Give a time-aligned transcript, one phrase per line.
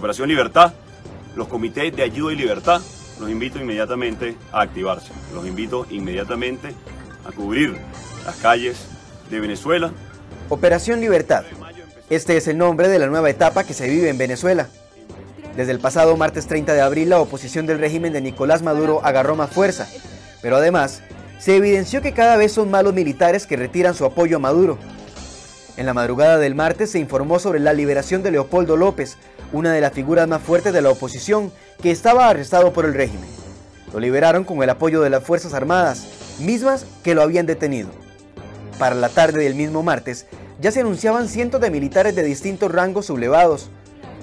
[0.00, 0.72] Operación Libertad,
[1.36, 2.80] los comités de ayuda y libertad,
[3.20, 5.12] los invito inmediatamente a activarse.
[5.34, 6.72] Los invito inmediatamente
[7.28, 7.76] a cubrir
[8.24, 8.86] las calles
[9.28, 9.92] de Venezuela.
[10.48, 11.44] Operación Libertad.
[12.08, 14.68] Este es el nombre de la nueva etapa que se vive en Venezuela.
[15.54, 19.36] Desde el pasado martes 30 de abril, la oposición del régimen de Nicolás Maduro agarró
[19.36, 19.86] más fuerza,
[20.40, 21.02] pero además
[21.38, 24.78] se evidenció que cada vez son más los militares que retiran su apoyo a Maduro.
[25.80, 29.16] En la madrugada del martes se informó sobre la liberación de Leopoldo López,
[29.50, 33.30] una de las figuras más fuertes de la oposición, que estaba arrestado por el régimen.
[33.90, 37.88] Lo liberaron con el apoyo de las Fuerzas Armadas, mismas que lo habían detenido.
[38.78, 40.26] Para la tarde del mismo martes,
[40.60, 43.70] ya se anunciaban cientos de militares de distintos rangos sublevados.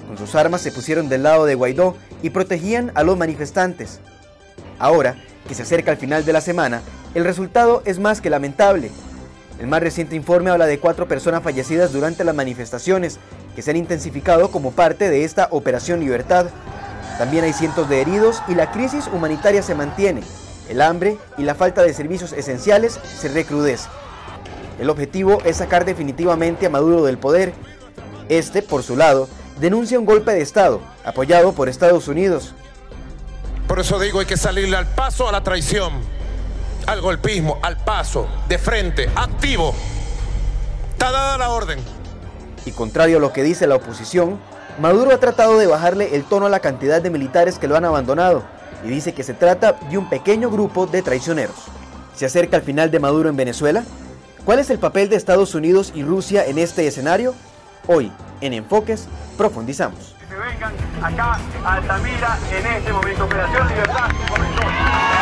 [0.06, 3.98] Con sus armas se pusieron del lado de Guaidó y protegían a los manifestantes.
[4.78, 5.16] Ahora,
[5.48, 6.82] que se acerca al final de la semana,
[7.16, 8.92] el resultado es más que lamentable.
[9.58, 13.18] El más reciente informe habla de cuatro personas fallecidas durante las manifestaciones,
[13.56, 16.46] que se han intensificado como parte de esta Operación Libertad.
[17.18, 20.22] También hay cientos de heridos y la crisis humanitaria se mantiene.
[20.68, 23.88] El hambre y la falta de servicios esenciales se recrudece.
[24.78, 27.52] El objetivo es sacar definitivamente a Maduro del poder.
[28.28, 32.54] Este, por su lado, denuncia un golpe de Estado, apoyado por Estados Unidos.
[33.66, 35.94] Por eso digo, hay que salirle al paso a la traición,
[36.88, 39.74] al golpismo, al paso, de frente, activo.
[40.92, 41.78] Está dada la orden.
[42.64, 44.40] Y contrario a lo que dice la oposición,
[44.80, 47.84] Maduro ha tratado de bajarle el tono a la cantidad de militares que lo han
[47.84, 48.42] abandonado
[48.82, 51.56] y dice que se trata de un pequeño grupo de traicioneros.
[52.14, 53.84] ¿Se acerca el final de Maduro en Venezuela?
[54.46, 57.34] ¿Cuál es el papel de Estados Unidos y Rusia en este escenario?
[57.86, 58.10] Hoy,
[58.40, 60.14] en Enfoques, profundizamos.
[60.26, 60.72] Que vengan
[61.02, 63.24] acá a Altamira en este momento.
[63.24, 65.17] Operación Libertad comenzó.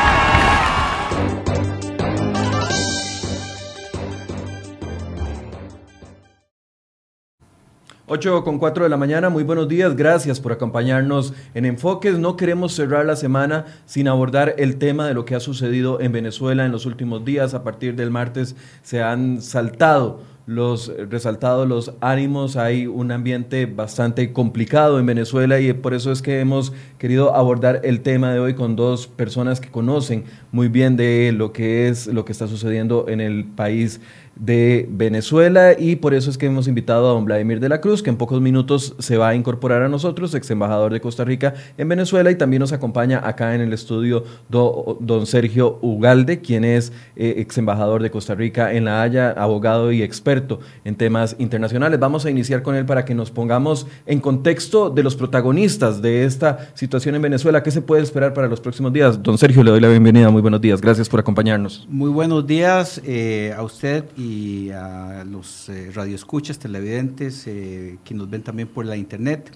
[8.09, 12.21] 8 con 4 de la mañana, muy buenos días, gracias por acompañarnos en Enfoques.
[12.21, 16.13] No queremos cerrar la semana sin abordar el tema de lo que ha sucedido en
[16.13, 17.53] Venezuela en los últimos días.
[17.53, 24.33] A partir del martes se han saltado los resaltados los ánimos, hay un ambiente bastante
[24.33, 28.55] complicado en Venezuela y por eso es que hemos querido abordar el tema de hoy
[28.55, 33.07] con dos personas que conocen muy bien de lo que es lo que está sucediendo
[33.09, 34.01] en el país
[34.37, 38.03] de Venezuela y por eso es que hemos invitado a don Vladimir de la Cruz,
[38.03, 41.55] que en pocos minutos se va a incorporar a nosotros, ex embajador de Costa Rica
[41.79, 46.93] en Venezuela y también nos acompaña acá en el estudio don Sergio Ugalde, quien es
[47.17, 51.99] eh, ex embajador de Costa Rica en La Haya, abogado y experto en temas internacionales.
[51.99, 56.25] Vamos a iniciar con él para que nos pongamos en contexto de los protagonistas de
[56.25, 57.63] esta situación en Venezuela.
[57.63, 59.23] ¿Qué se puede esperar para los próximos días?
[59.23, 60.29] Don Sergio, le doy la bienvenida.
[60.31, 60.81] Muy buenos días.
[60.81, 61.87] Gracias por acompañarnos.
[61.89, 68.15] Muy buenos días eh, a usted y y a los eh, radioescuchas, televidentes eh, que
[68.15, 69.53] nos ven también por la internet.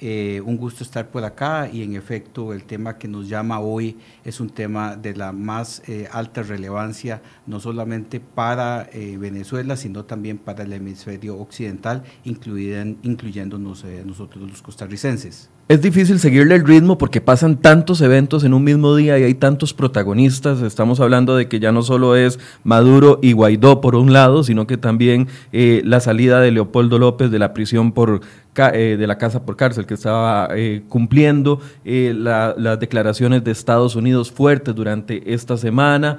[0.00, 3.98] Eh, un gusto estar por acá y en efecto el tema que nos llama hoy
[4.24, 5.82] es un tema de la más
[6.12, 14.62] alta relevancia, no solamente para Venezuela, sino también para el hemisferio occidental, incluyéndonos nosotros los
[14.62, 15.50] costarricenses.
[15.68, 19.34] Es difícil seguirle el ritmo porque pasan tantos eventos en un mismo día y hay
[19.34, 20.62] tantos protagonistas.
[20.62, 24.66] Estamos hablando de que ya no solo es Maduro y Guaidó por un lado, sino
[24.66, 28.22] que también eh, la salida de Leopoldo López de la prisión por
[28.56, 34.32] eh, de la casa por cárcel que estaba eh, cumpliendo, las declaraciones de Estados Unidos
[34.32, 36.18] fuertes durante esta semana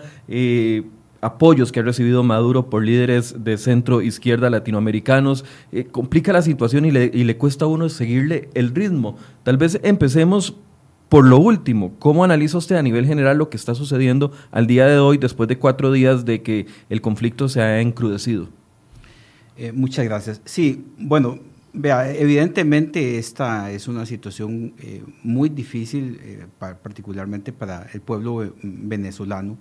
[1.21, 6.85] apoyos que ha recibido Maduro por líderes de centro izquierda latinoamericanos, eh, complica la situación
[6.85, 9.17] y le, y le cuesta a uno seguirle el ritmo.
[9.43, 10.55] Tal vez empecemos
[11.09, 14.85] por lo último, ¿cómo analiza usted a nivel general lo que está sucediendo al día
[14.85, 18.49] de hoy, después de cuatro días de que el conflicto se ha encrudecido?
[19.57, 20.39] Eh, muchas gracias.
[20.45, 21.39] Sí, bueno,
[21.73, 29.57] vea, evidentemente esta es una situación eh, muy difícil, particularmente para el pueblo venezolano.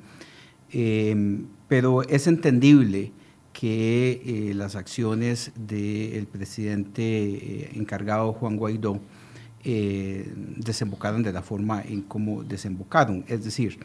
[0.70, 3.12] Em, pero es entendible
[3.52, 9.00] que eh, las acciones del presidente eh, encargado Juan Guaidó
[9.64, 13.24] eh, desembocaron de la forma en cómo desembocaron.
[13.26, 13.80] Es decir,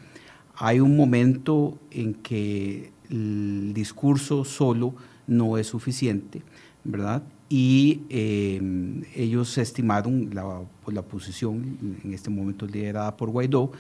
[0.56, 4.96] hay un momento en que el discurso solo
[5.26, 6.44] no es suficiente,
[6.84, 7.24] ¿verdad?
[7.50, 13.72] Y em, ellos estimaron la, la posición, en este momento liderada por Guaidó,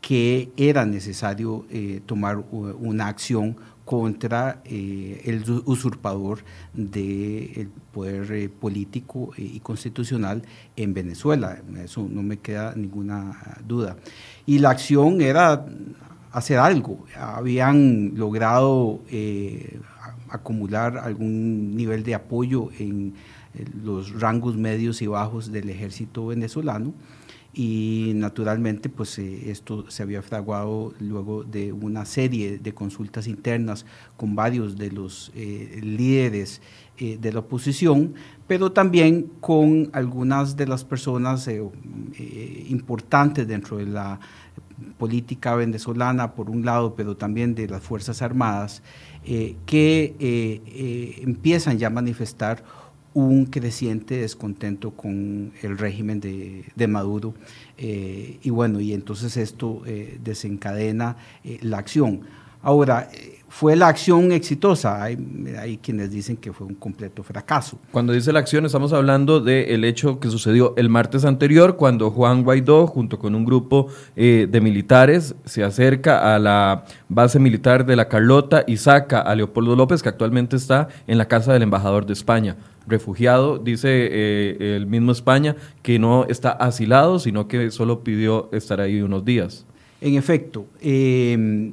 [0.00, 9.32] que era necesario eh, tomar una acción contra eh, el usurpador del poder eh, político
[9.36, 10.42] y constitucional
[10.76, 11.60] en Venezuela.
[11.82, 13.96] Eso no me queda ninguna duda.
[14.46, 15.66] Y la acción era
[16.32, 17.04] hacer algo.
[17.18, 19.00] Habían logrado
[20.28, 23.14] acumular algún nivel de apoyo en
[23.82, 26.94] los rangos medios y bajos del ejército venezolano
[27.60, 33.84] y naturalmente pues eh, esto se había fraguado luego de una serie de consultas internas
[34.16, 36.62] con varios de los eh, líderes
[36.96, 38.14] eh, de la oposición,
[38.46, 41.50] pero también con algunas de las personas
[42.70, 44.20] importantes dentro de la
[44.96, 48.82] política venezolana, por un lado, pero también de las Fuerzas Armadas,
[49.66, 52.64] que empiezan ya a manifestar
[53.12, 57.34] un creciente descontento con el régimen de, Maduro
[57.76, 62.20] eh, y bueno, y entonces esto eh, desencadena eh, la acción.
[62.62, 63.08] Ahora,
[63.48, 65.02] ¿fue la acción exitosa?
[65.02, 65.16] Hay,
[65.58, 67.78] hay, quienes dicen que fue un completo fracaso.
[67.90, 72.44] Cuando dice la acción estamos hablando del hecho que sucedió el martes anterior cuando Juan
[72.44, 78.08] Guaidó junto con un grupo de militares se acerca a la base militar de la
[78.08, 82.12] Carlota y saca a Leopoldo López que actualmente está en la casa del embajador de
[82.12, 82.56] España
[82.86, 88.80] refugiado, dice eh, el mismo España, que no está asilado, sino que solo pidió estar
[88.80, 89.66] ahí unos días.
[90.00, 91.72] En efecto, em,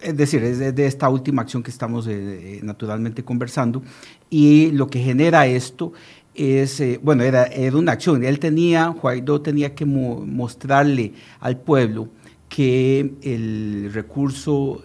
[0.00, 3.82] es decir, es de, esta última acción que estamos eh, naturalmente conversando,
[4.30, 5.92] y lo que genera esto
[6.34, 12.08] es, eh, bueno, era, era, una acción, él tenía, Guaidó tenía que mostrarle al pueblo
[12.48, 14.84] que el recurso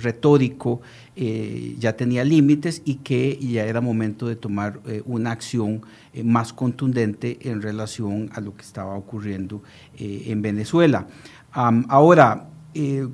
[0.00, 0.80] retórico
[1.16, 5.82] eh, ya tenía límites y que ya era momento de tomar eh, una acción
[6.14, 9.62] eh, más contundente en relación a lo que estaba ocurriendo
[9.98, 11.06] en Venezuela.
[11.52, 12.48] ahora,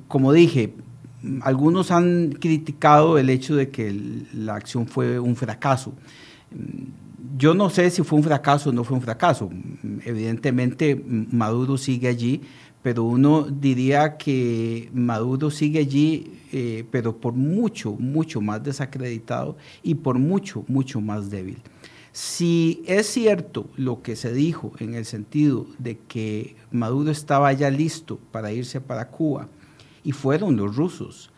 [0.07, 0.73] como dije,
[1.41, 3.93] algunos han criticado el hecho de que
[4.33, 5.93] la acción fue un fracaso.
[7.37, 9.49] Yo no sé si fue un fracaso o no fue un fracaso.
[10.05, 12.41] Evidentemente, Maduro sigue allí
[12.81, 19.95] pero uno diría que Maduro sigue allí, eh, pero por mucho, mucho más desacreditado y
[19.95, 21.57] por mucho, mucho más débil.
[22.11, 27.69] Si es cierto lo que se dijo en el sentido de que Maduro estaba ya
[27.69, 29.49] listo para irse para Cuba
[30.03, 31.29] y fueron los rusos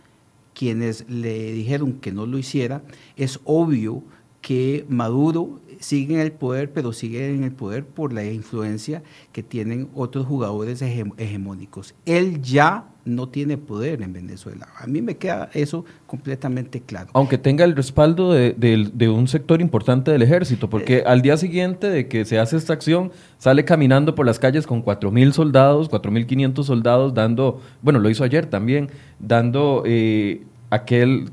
[0.54, 2.82] quienes le dijeron que no lo hiciera,
[3.18, 4.04] es obvio
[4.42, 9.44] que Maduro sigue en el poder, pero sigue en el poder por la influencia que
[9.44, 11.96] tienen otros jugadores hegemónicos.
[12.06, 14.68] Él ya no tiene poder en Venezuela.
[14.78, 17.10] A mí me queda eso completamente claro.
[17.14, 21.90] Aunque tenga el respaldo de, un sector importante del ejército, porque eh, al día siguiente
[21.90, 26.64] de que se hace esta acción, sale caminando por las calles con 4.000 soldados, 4.500
[26.64, 28.90] soldados, dando, bueno, lo hizo ayer también,
[29.20, 31.32] dando eh, aquel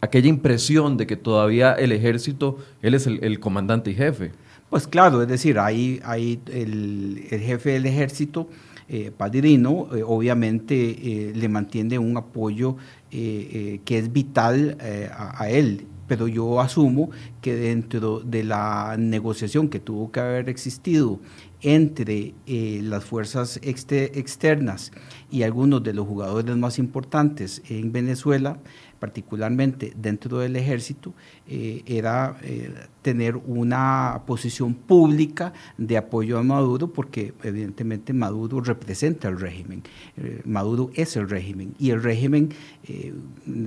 [0.00, 4.32] aquella impresión de que todavía el ejército, él es el, comandante y jefe.
[4.70, 8.48] Pues claro, es decir, ahí, ahí el, jefe del ejército,
[8.88, 12.76] eh, Padrino, eh, obviamente eh, le mantiene un apoyo
[13.10, 14.76] que es vital
[15.10, 17.08] a, él, pero yo asumo
[17.40, 21.18] que dentro de la negociación que tuvo que haber existido
[21.62, 24.92] entre las fuerzas externas
[25.30, 28.58] y algunos de los jugadores más importantes en Venezuela,
[29.06, 31.14] particularmente dentro del ejército,
[31.48, 39.28] eh, era eh, tener una posición pública de apoyo a Maduro, porque evidentemente Maduro representa
[39.28, 39.84] el régimen,
[40.16, 42.48] eh, Maduro es el régimen, y el régimen,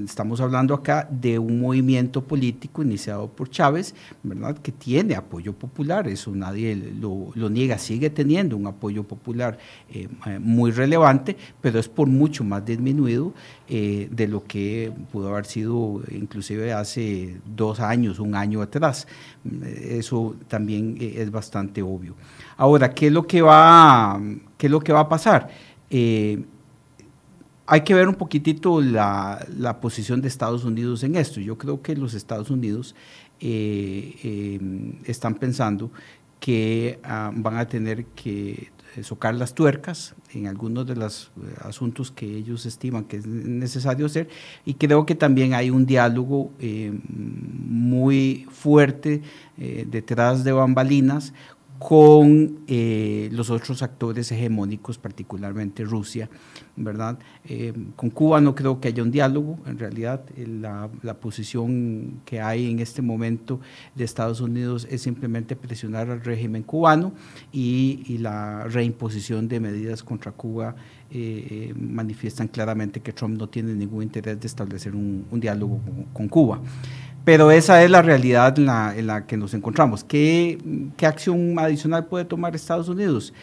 [0.05, 4.57] estamos hablando acá de un movimiento político iniciado por Chávez, ¿verdad?
[4.57, 9.57] que tiene apoyo popular, eso nadie lo, lo niega, sigue teniendo un apoyo popular
[10.41, 13.33] muy relevante, pero es por mucho más disminuido
[13.67, 19.07] de lo que pudo haber sido inclusive hace dos años, un año atrás.
[19.63, 22.15] Eso también eh, es bastante obvio.
[22.57, 24.19] Ahora, ¿qué es lo que va,
[24.57, 25.49] qué es lo que va a pasar?
[25.89, 26.43] Eh,
[27.65, 31.39] hay que ver un poquitito la, posición de Estados Unidos en esto.
[31.39, 32.95] Yo creo que los Estados Unidos
[33.39, 34.59] eh,
[35.05, 35.91] están pensando
[36.39, 38.71] que ah, van a tener que
[39.01, 44.05] socar las tuercas en algunos de los eh, asuntos que ellos estiman que es necesario
[44.05, 44.29] hacer.
[44.65, 49.21] Y creo que también hay un diálogo eh, muy fuerte
[49.57, 51.33] eh, detrás de bambalinas
[51.79, 52.59] con
[53.31, 56.29] los otros actores hegemónicos, particularmente Rusia,
[56.75, 57.19] ¿verdad?
[57.45, 62.39] Eh, con Cuba no creo que haya un diálogo, en realidad eh, la, posición que
[62.39, 63.59] hay en este momento
[63.95, 67.11] de Estados Unidos es simplemente presionar al régimen cubano
[67.51, 70.75] y, la reimposición de medidas contra Cuba
[71.09, 75.79] eh, manifiestan claramente que Trump no tiene ningún interés de establecer un, diálogo
[76.11, 76.61] con, Cuba.
[77.29, 78.65] Pero esa es la realidad en
[79.05, 80.03] la, que nos encontramos.
[80.03, 80.57] ¿Qué,
[80.97, 83.35] ¿Qué acción adicional puede tomar Estados Unidos?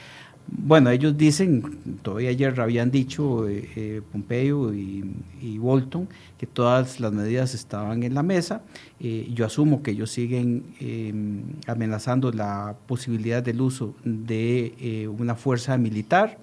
[0.48, 1.62] Bueno, ellos dicen,
[2.02, 5.08] todavía ayer habían dicho eh, eh, Pompeo y,
[5.40, 8.62] y, Bolton que todas las medidas estaban en la mesa.
[8.98, 15.78] Eh, yo asumo que ellos siguen em, amenazando la posibilidad del uso de una fuerza
[15.78, 16.38] militar.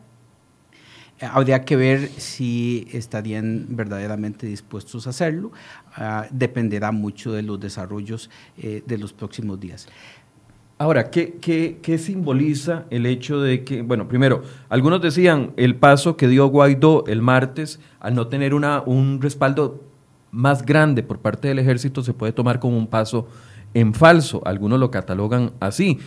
[1.32, 5.52] Habría que ver si estarían verdaderamente dispuestos a hacerlo.
[5.96, 9.88] Ah, dependerá mucho de los desarrollos de los próximos días.
[10.80, 16.28] Ahora, ¿qué, ¿qué, simboliza el hecho de que, bueno, primero, algunos decían el paso que
[16.28, 19.82] dio Guaidó el martes al no tener una, un respaldo
[20.34, 23.28] más grande por parte del ejército se puede tomar como un paso
[23.76, 26.00] en falso, algunos lo catalogan así,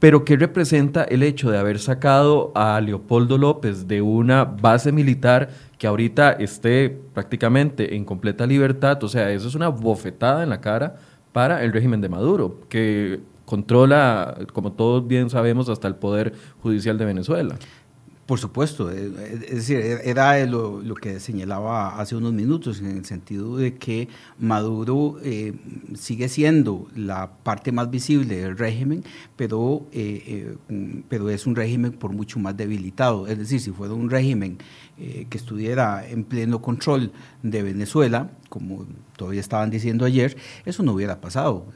[0.00, 5.50] pero ¿qué representa el hecho de haber sacado a Leopoldo López de una base militar
[5.78, 9.04] que ahorita esté prácticamente en completa libertad?
[9.04, 10.96] O sea, eso es una bofetada en la cara
[11.32, 16.96] para el régimen de Maduro, que controla, como todos bien sabemos, hasta el Poder Judicial
[16.96, 17.56] de Venezuela.
[18.30, 19.10] Por supuesto, eh,
[19.42, 24.06] es decir, era lo, que señalaba hace unos minutos, en el sentido de que
[24.38, 25.54] Maduro eh,
[25.96, 29.02] sigue siendo la parte más visible del régimen,
[29.34, 30.54] pero, eh,
[31.08, 33.26] pero es un régimen por mucho más debilitado.
[33.26, 34.58] Es decir, si fuera un régimen
[35.28, 38.84] que estuviera en pleno control de Venezuela, como
[39.16, 41.66] todavía estaban diciendo ayer, eso no hubiera pasado.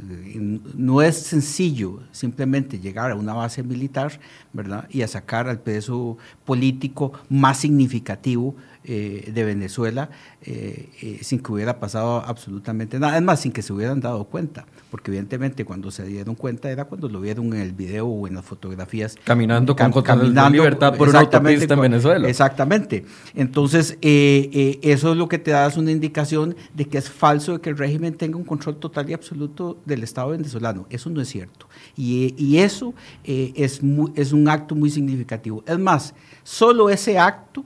[0.74, 4.20] No es sencillo simplemente llegar a una base militar,
[4.52, 4.86] ¿verdad?
[4.90, 8.54] Y a sacar al peso político más significativo
[8.86, 10.10] eh, de Venezuela
[10.42, 14.66] eh, eh, sin que hubiera pasado absolutamente nada, además sin que se hubieran dado cuenta,
[14.90, 18.34] porque evidentemente cuando se dieron cuenta era cuando lo vieron en el video o en
[18.34, 19.16] las fotografías.
[19.24, 22.28] Caminando con caminando, libertad por una autopista en Venezuela.
[22.28, 23.06] Exactamente.
[23.34, 27.70] Entonces, eso es lo que te da una indicación de que es falso de que
[27.70, 30.86] el régimen tenga un control total y absoluto del Estado venezolano.
[30.90, 31.70] Eso no es cierto.
[31.96, 32.92] Y, y eso
[33.24, 33.80] es,
[34.14, 35.64] es un acto muy significativo.
[35.66, 37.64] Es más, solo ese acto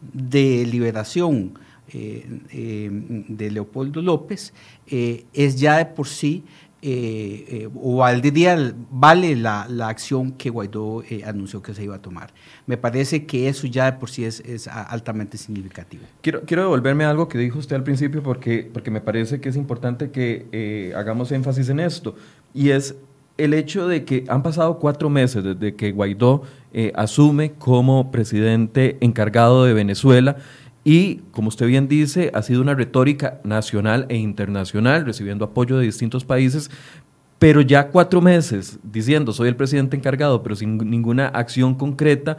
[0.00, 1.58] de liberación
[1.90, 2.90] eh, eh,
[3.28, 4.52] de Leopoldo López
[4.86, 6.44] eh, es ya de por sí,
[7.74, 12.32] o valdría, vale la, la, acción que Guaidó anunció que se iba a tomar.
[12.66, 16.04] Me parece que eso ya de por sí es, es altamente significativo.
[16.20, 19.48] Quiero, quiero devolverme a algo que dijo usted al principio porque, porque me parece que
[19.48, 22.14] es importante que hagamos énfasis en esto,
[22.54, 22.94] y es
[23.38, 26.42] el hecho de que han pasado cuatro meses desde que Guaidó
[26.72, 30.36] eh, asume como presidente encargado de Venezuela
[30.84, 35.84] y, como usted bien dice, ha sido una retórica nacional e internacional, recibiendo apoyo de
[35.84, 36.70] distintos países,
[37.38, 42.38] pero ya cuatro meses diciendo soy el presidente encargado, pero sin ninguna acción concreta,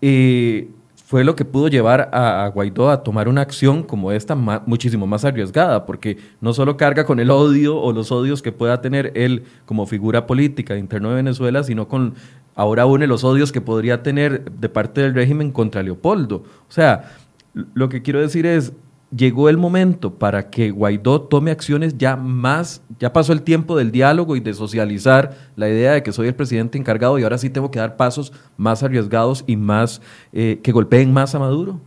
[0.00, 0.68] eh,
[1.08, 5.24] fue lo que pudo llevar a, Guaidó a tomar una acción como esta muchísimo más
[5.24, 9.44] arriesgada, porque no solo carga con el odio o los odios que pueda tener él
[9.64, 12.12] como figura política interno de Venezuela, sino con
[12.54, 16.42] ahora une los odios que podría tener de parte del régimen contra Leopoldo.
[16.68, 17.10] O sea,
[17.54, 18.74] lo que quiero decir es,
[19.14, 23.90] llegó el momento para que Guaidó tome acciones ya más, ya pasó el tiempo del
[23.90, 27.50] diálogo y de socializar la idea de que soy el presidente encargado y ahora sí
[27.50, 30.00] tengo que dar pasos más arriesgados y más
[30.32, 31.80] eh, que golpeen más a Maduro?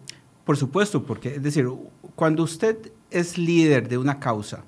[0.45, 1.67] Por supuesto, porque es decir,
[2.15, 4.63] cuando usted es líder de una causa,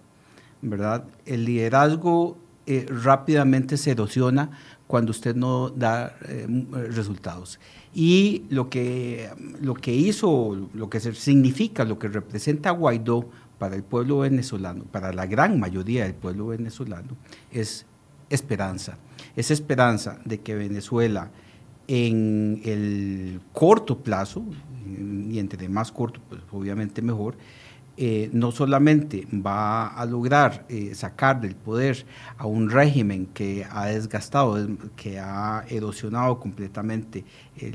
[0.61, 1.05] ¿verdad?
[1.25, 4.51] El liderazgo eh, rápidamente se erosiona
[4.87, 6.47] cuando usted no da eh,
[6.91, 7.59] resultados.
[7.93, 9.29] Y lo que,
[9.61, 15.13] lo que hizo, lo que significa, lo que representa Guaidó para el pueblo venezolano, para
[15.13, 17.15] la gran mayoría del pueblo venezolano,
[17.51, 17.85] es
[18.29, 18.97] esperanza.
[19.35, 21.31] Es esperanza de que Venezuela
[21.87, 24.43] en el corto plazo,
[25.29, 27.35] y entre más corto, pues obviamente mejor,
[27.95, 32.07] eh, no solamente va a lograr eh, sacar del poder
[32.39, 37.23] a un régimen que ha desgastado, que ha erosionado completamente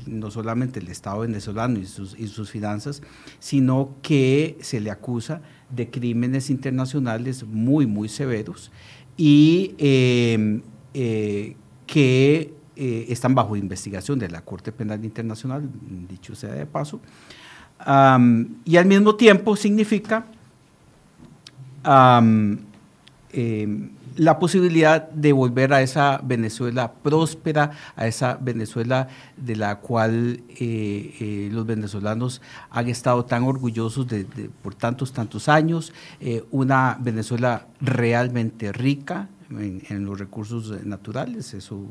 [0.07, 3.01] no solamente el Estado venezolano y sus, y sus finanzas,
[3.39, 8.73] sino que se le acusa de crímenes internacionales muy, muy severos
[9.15, 10.61] y em,
[10.93, 11.55] eh,
[11.87, 15.69] que están bajo investigación de la Corte Penal Internacional,
[16.09, 17.01] dicho sea de paso,
[17.85, 20.25] y al mismo tiempo significa
[21.85, 22.57] em,
[24.19, 29.07] la posibilidad de volver a esa Venezuela próspera, a esa Venezuela
[29.37, 34.25] de la cual eh, eh, los venezolanos han estado tan orgullosos de,
[34.61, 41.53] por tantos, tantos años, eh, una Venezuela realmente rica, en, los recursos naturales.
[41.53, 41.81] Eso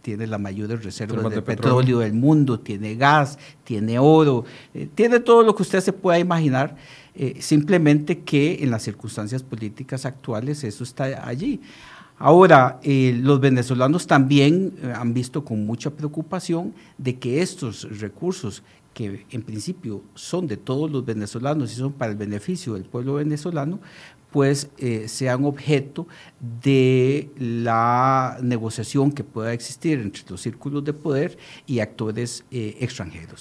[0.00, 2.00] tiene la mayor reserva de, petróleo.
[2.00, 6.76] del mundo, tiene gas, tiene oro, eh, tiene todo lo que usted se pueda imaginar.
[7.14, 11.60] Eh, simplemente que en las circunstancias políticas actuales eso está allí.
[12.18, 18.62] Ahora, eh, los venezolanos también han visto con mucha preocupación de que estos recursos
[18.94, 23.14] que en principio son de todos los venezolanos y son para el beneficio del pueblo
[23.14, 23.80] venezolano,
[24.32, 26.08] pues eh, sean objeto
[26.40, 33.38] de la negociación que pueda existir entre los círculos de poder y actores eh, extranjeros,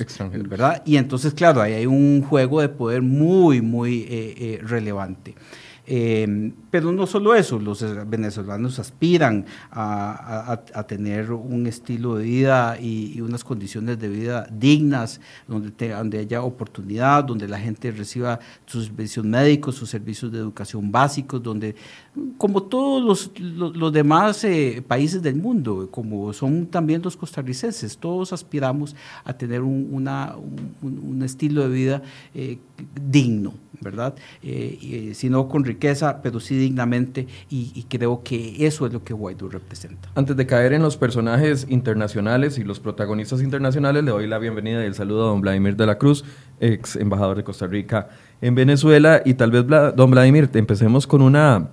[0.47, 0.83] ¿verdad?
[0.85, 5.33] Y entonces, claro, ahí hay un juego de poder muy, muy eh, relevante.
[5.87, 13.19] Eh, pero no solo eso, los venezolanos aspiran a, tener un estilo de vida y,
[13.21, 19.25] unas condiciones de vida dignas, donde, donde, haya oportunidad, donde la gente reciba sus servicios
[19.25, 21.75] médicos, sus servicios de educación básicos, donde,
[22.37, 28.95] como todos los, demás eh, países del mundo, como son también los costarricenses, todos aspiramos
[29.23, 30.07] a tener un,
[30.81, 32.01] un, estilo de vida
[32.35, 32.57] eh,
[33.09, 33.53] digno.
[33.79, 34.13] ¿verdad?
[34.43, 39.13] Eh, si no con riqueza, pero sí dignamente, y, creo que eso es lo que
[39.13, 40.09] Guaidó representa.
[40.13, 44.83] Antes de caer en los personajes internacionales y los protagonistas internacionales, le doy la bienvenida
[44.83, 46.23] y el saludo a don Vladimir de la Cruz,
[46.59, 49.65] ex embajador de Costa Rica en Venezuela, y tal vez,
[49.95, 51.69] don Vladimir, empecemos con una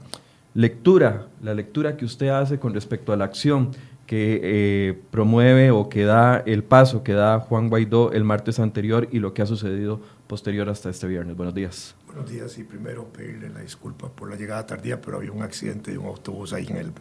[0.55, 3.71] lectura, la lectura que usted hace con respecto a la acción
[4.07, 9.07] que eh, promueve o que da el paso que da Juan Guaidó el martes anterior
[9.13, 11.37] y lo que ha sucedido posterior hasta este viernes.
[11.37, 11.95] Buenos días.
[12.07, 15.91] Buenos días y primero pedirle la disculpa por la llegada tardía, pero había un accidente
[15.91, 16.93] de un autobús ahí en el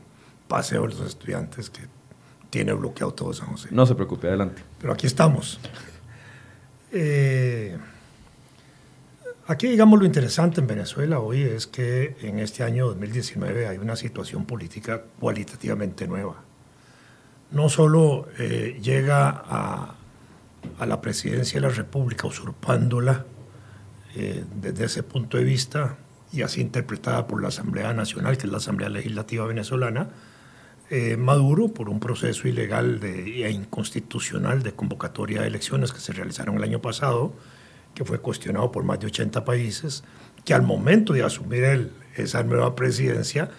[0.50, 1.82] paseo de los estudiantes que
[2.50, 3.70] tiene bloqueado todo San José.
[3.72, 4.62] No se preocupe, adelante.
[4.80, 5.62] Pero aquí estamos.
[6.92, 7.78] Eh,
[9.48, 13.96] aquí, digamos, lo interesante en Venezuela hoy es que en este año 2019 hay una
[13.96, 16.44] situación política cualitativamente nueva.
[17.52, 19.96] No solo eh, llega a
[20.86, 23.26] la presidencia de la República, usurpándola
[24.16, 25.98] eh, desde ese punto de vista
[26.34, 30.10] y así interpretada por la Asamblea Nacional, que es la Asamblea Legislativa Venezolana,
[30.90, 36.14] eh, Maduro, por un proceso ilegal de, e inconstitucional de convocatoria de elecciones que se
[36.14, 37.34] realizaron el año pasado,
[37.98, 40.04] que fue cuestionado por más de 80 países,
[40.46, 43.50] que al momento de asumir esa nueva presidencia,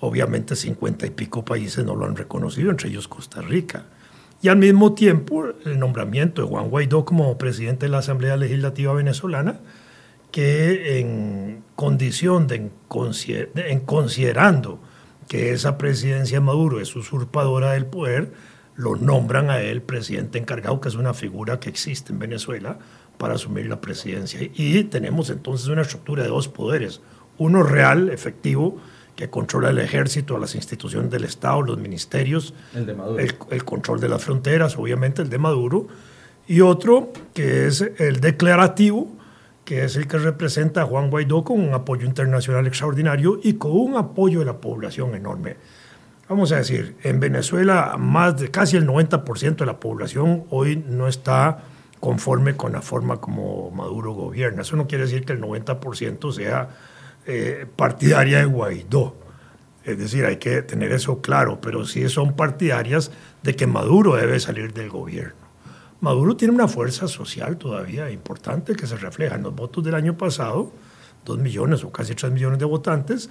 [0.00, 3.86] obviamente 50 y pico países no lo han reconocido, entre ellos Costa Rica.
[4.42, 8.92] Y al mismo tiempo el nombramiento de Juan Guaidó como presidente de la Asamblea Legislativa
[8.92, 9.60] Venezolana,
[10.30, 12.70] que en condición de,
[13.54, 14.78] en considerando
[15.26, 18.30] que esa presidencia de Maduro es usurpadora del poder,
[18.74, 22.78] lo nombran a él presidente encargado, que es una figura que existe en Venezuela
[23.18, 24.40] para asumir la presidencia.
[24.54, 27.00] Y tenemos entonces una estructura de dos poderes,
[27.38, 28.78] uno real, efectivo,
[29.14, 33.18] que controla el ejército, las instituciones del Estado, los ministerios, el, de Maduro.
[33.50, 35.88] el, control de las fronteras, obviamente el de Maduro,
[36.46, 39.16] y otro que es el declarativo,
[39.64, 43.72] que es el que representa a Juan Guaidó con un apoyo internacional extraordinario y con
[43.72, 45.56] un apoyo de la población enorme.
[46.28, 51.08] Vamos a decir, en Venezuela más de casi el 90% de la población hoy no
[51.08, 51.64] está
[52.06, 54.62] conforme con la forma como Maduro gobierna.
[54.62, 56.68] Eso no quiere decir que el 90% sea
[57.26, 59.16] eh, partidaria de Guaidó.
[59.82, 63.10] Es decir, hay que tener eso claro, pero sí son partidarias
[63.42, 65.34] de que Maduro debe salir del gobierno.
[66.00, 70.16] Maduro tiene una fuerza social todavía importante que se refleja en los votos del año
[70.16, 70.70] pasado,
[71.24, 73.30] dos millones o casi tres millones de votantes,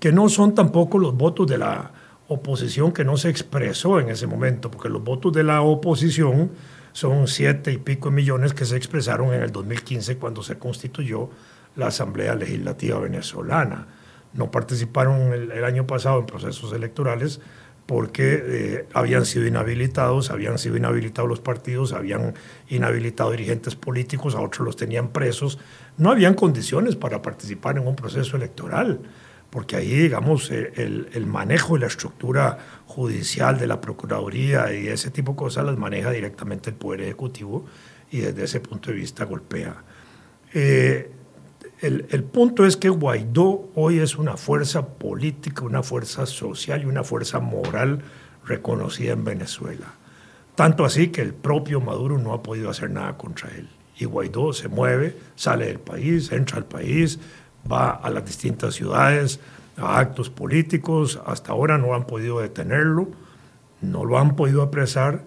[0.00, 1.92] que no son tampoco los votos de la
[2.28, 6.52] oposición que no se expresó en ese momento, porque los votos de la oposición
[6.94, 11.28] son siete y pico millones que se expresaron en el 2015 cuando se constituyó
[11.74, 13.88] la Asamblea Legislativa Venezolana.
[14.32, 17.40] No participaron el, año pasado en procesos electorales
[17.86, 22.34] porque eh, habían sido inhabilitados, habían sido inhabilitados los partidos, habían
[22.68, 25.58] inhabilitado dirigentes políticos, a otros los tenían presos.
[25.98, 29.00] No habían condiciones para participar en un proceso electoral,
[29.54, 34.88] porque ahí, digamos, eh, el, el manejo de la estructura judicial de la Procuraduría y
[34.88, 37.64] ese tipo de cosas las maneja directamente el Poder Ejecutivo
[38.10, 39.76] y desde ese punto de vista golpea.
[40.54, 41.08] Eh,
[41.82, 47.04] el, punto es que Guaidó hoy es una fuerza política, una fuerza social y una
[47.04, 48.00] fuerza moral
[48.44, 49.86] reconocida en Venezuela.
[50.56, 53.68] Tanto así que el propio Maduro no ha podido hacer nada contra él.
[53.96, 57.20] Y Guaidó se mueve, sale del país, entra al país,
[57.70, 59.40] va a las distintas ciudades,
[59.76, 61.20] a actos políticos.
[61.26, 63.08] Hasta ahora no han podido detenerlo,
[63.80, 65.22] no lo han podido apresar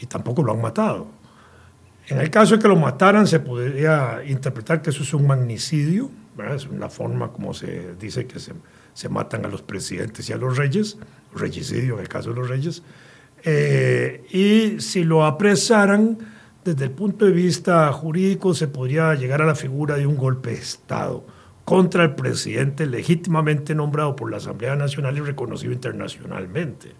[0.00, 1.08] y tampoco lo han matado.
[2.08, 6.10] En el caso de que lo mataran, se podría interpretar que eso es un magnicidio,
[6.54, 8.52] es una forma como se dice que se,
[8.94, 10.98] se, matan a los presidentes y a los reyes,
[11.34, 12.82] regicidio en el caso de los reyes.
[13.42, 16.18] Eh, y si lo apresaran,
[16.64, 20.50] desde el punto de vista jurídico, se podría llegar a la figura de un golpe
[20.50, 21.24] de Estado,
[21.66, 26.92] contra el presidente legítimamente nombrado por la Asamblea Nacional y reconocido internacionalmente.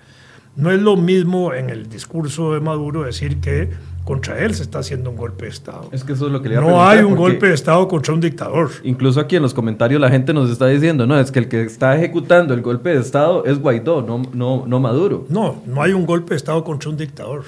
[0.57, 3.70] No es lo mismo en el discurso de Maduro decir que
[4.05, 5.88] contra él se está haciendo un golpe de Estado.
[5.92, 8.20] Es que eso es lo que le No hay un golpe de Estado contra un
[8.20, 8.70] dictador.
[8.83, 11.62] Incluso aquí en los comentarios la gente nos está diciendo, no, es que el que
[11.62, 15.26] está ejecutando el golpe de Estado es Guaidó, no, no, no Maduro.
[15.29, 17.44] No, no hay un golpe de Estado contra un dictador.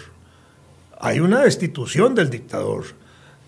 [1.00, 2.84] Hay una destitución del dictador.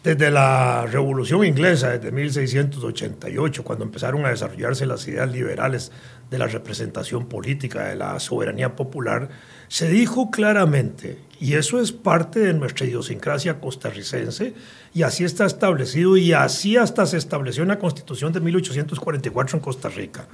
[0.02, 5.92] Desde la Revolución Inglesa, desde 1688, cuando empezaron a desarrollarse las ideas liberales
[6.30, 9.28] de la representación política, de la soberanía popular,
[9.68, 14.54] se dijo claramente, y eso es parte de nuestra idiosincrasia costarricense,
[14.94, 19.62] y así está establecido, y así hasta se estableció en la Constitución de 1844 en
[19.62, 20.28] Costa Rica.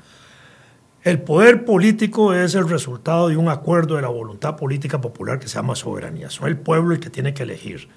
[1.03, 5.49] El poder político es el resultado de un acuerdo de la voluntad política popular que
[5.49, 6.31] se llama soberanía.
[6.31, 7.89] Son el pueblo el que tiene que elegir.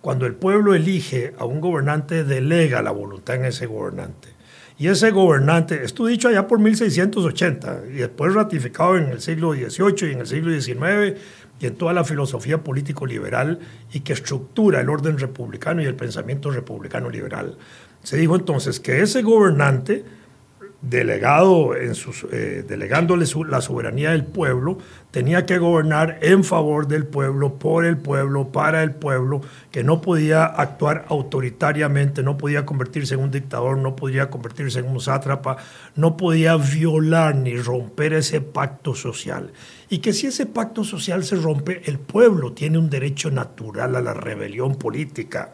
[0.00, 4.28] Cuando el pueblo elige a un gobernante, delega la voluntad en ese gobernante.
[4.78, 10.10] Y ese gobernante, esto dicho allá por 1680 y después ratificado en el siglo XVIII
[10.10, 11.18] y en el siglo XIX
[11.60, 13.58] y en toda la filosofía político-liberal
[13.92, 17.56] y que estructura el orden republicano y el pensamiento republicano-liberal.
[18.04, 20.04] Se dijo entonces que ese gobernante
[20.80, 24.78] delegado en sus, eh, delegándole la soberanía del pueblo,
[25.10, 29.40] tenía que gobernar en favor del pueblo, por el pueblo, para el pueblo,
[29.72, 34.88] que no podía actuar autoritariamente, no podía convertirse en un dictador, no podía convertirse en
[34.88, 35.56] un sátrapa,
[35.96, 39.50] no podía violar ni romper ese pacto social.
[39.88, 44.00] Y que si ese pacto social se rompe, el pueblo tiene un derecho natural a
[44.00, 45.52] la rebelión política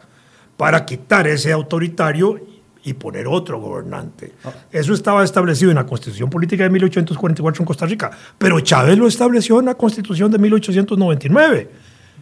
[0.55, 2.39] para quitar ese autoritario
[2.85, 4.33] y poner otro gobernante.
[4.45, 4.53] Ah.
[4.71, 9.07] Eso estaba establecido en la Constitución Política de 1844 en Costa Rica, pero Chávez lo
[9.07, 11.69] estableció en la Constitución de 1899.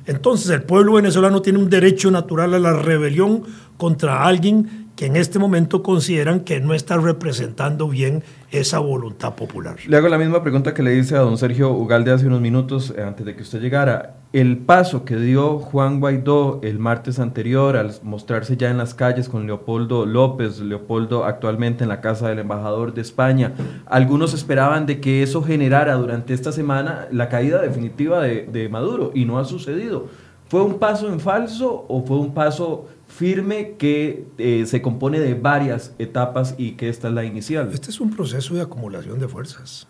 [0.05, 3.43] Entonces el pueblo venezolano tiene un derecho natural a la rebelión
[3.77, 9.77] contra alguien que en este momento consideran que no está representando bien esa voluntad popular.
[9.87, 12.93] Le hago la misma pregunta que le hice a don Sergio Ugalde hace unos minutos
[12.95, 14.17] eh, antes de que usted llegara.
[14.31, 19.29] El paso que dio Juan Guaidó el martes anterior al mostrarse ya en las calles
[19.29, 23.53] con Leopoldo López, Leopoldo actualmente en la casa del embajador de España,
[23.87, 29.11] algunos esperaban de que eso generara durante esta semana la caída definitiva de, de Maduro
[29.15, 30.07] y no ha sucedido.
[30.47, 35.35] ¿Fue un paso en falso o fue un paso firme que eh, se compone de
[35.35, 37.71] varias etapas y que esta es la inicial.
[37.73, 39.87] Este es un proceso de acumulación de fuerzas.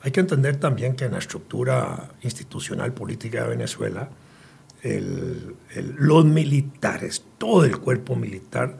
[0.00, 4.08] Hay que entender también que en la estructura institucional política de Venezuela,
[5.96, 8.78] los militares, todo el cuerpo militar,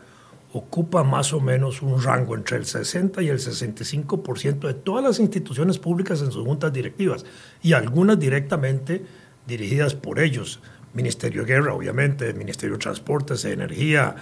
[0.53, 5.19] ocupa más o menos un rango entre el 60 y el 65% de todas las
[5.19, 7.25] instituciones públicas en sus juntas directivas
[7.63, 9.05] y algunas directamente
[9.47, 10.61] dirigidas por ellos.
[10.95, 14.15] Ministerio de Guerra, obviamente, Ministerio de Transportes, Energía,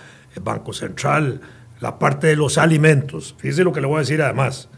[0.43, 1.41] Banco Central,
[1.81, 3.35] la parte de los alimentos.
[3.39, 4.69] Fíjese lo que le voy a decir además.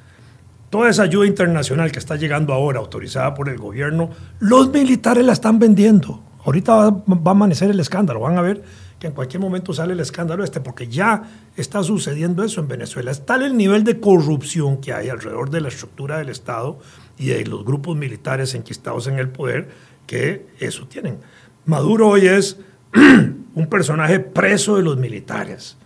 [0.70, 5.34] Toda esa ayuda internacional que está llegando ahora, autorizada por el gobierno, los militares la
[5.34, 6.22] están vendiendo.
[6.44, 8.64] Ahorita va, va, a amanecer el escándalo, van a ver
[8.98, 11.24] que en cualquier momento sale el escándalo este, porque ya
[11.56, 13.10] está sucediendo eso en Venezuela.
[13.10, 16.78] Es tal el nivel de corrupción que hay alrededor de la estructura del Estado
[17.18, 19.70] y de los grupos militares enquistados en el poder
[20.06, 21.18] que eso tienen.
[21.64, 22.58] Maduro hoy es
[23.54, 25.76] un personaje preso de los militares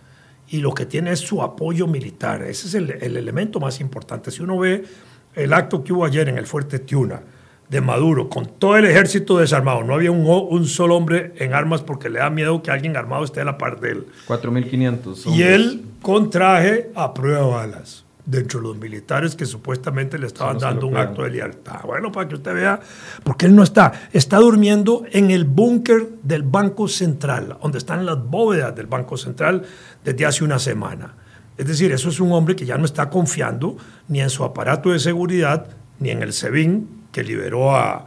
[0.49, 2.41] y lo que tiene es su apoyo militar.
[2.41, 4.31] Ese es el, elemento más importante.
[4.31, 4.85] Si uno ve
[5.35, 7.21] el acto que hubo ayer en el fuerte Tiuna
[7.69, 11.81] de Maduro, con todo el ejército desarmado, no había un, un solo hombre en armas
[11.81, 14.07] porque le da miedo que alguien armado esté a la par de él.
[14.27, 15.35] 4.500.
[15.35, 20.27] Y él con traje a prueba de balas dentro de los militares que supuestamente le
[20.27, 21.81] estaban dando un acto de lealtad.
[21.85, 22.79] Bueno, para que usted vea,
[23.23, 28.21] porque él no está, está durmiendo en el búnker del Banco Central, donde están las
[28.21, 29.63] bóvedas del Banco Central
[30.03, 31.15] desde hace una semana.
[31.57, 33.77] Es decir, eso es un hombre que ya no está confiando
[34.09, 35.67] ni en su aparato de seguridad,
[35.99, 38.05] ni en el SEBIN, que liberó a,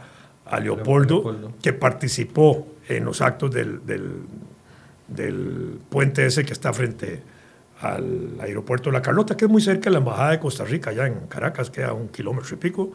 [0.61, 4.17] Leopoldo, que participó en los actos del, del,
[5.07, 7.23] del puente ese que está frente
[7.81, 11.07] al aeropuerto La Carlota, que es muy cerca de la Embajada de Costa Rica, allá
[11.07, 12.91] en Caracas, queda un kilómetro y pico.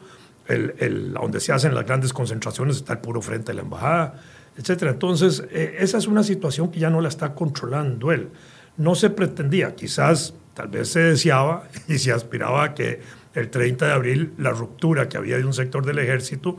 [0.47, 4.23] El, el, donde se hacen las grandes concentraciones está el puro frente de la embajada,
[4.57, 4.85] etc.
[4.85, 8.29] Entonces, eh, esa es una situación que ya no la está controlando él.
[8.77, 13.01] No se pretendía, quizás, tal vez se deseaba y se aspiraba a que
[13.35, 16.57] el 30 de abril la ruptura que había de un sector del ejército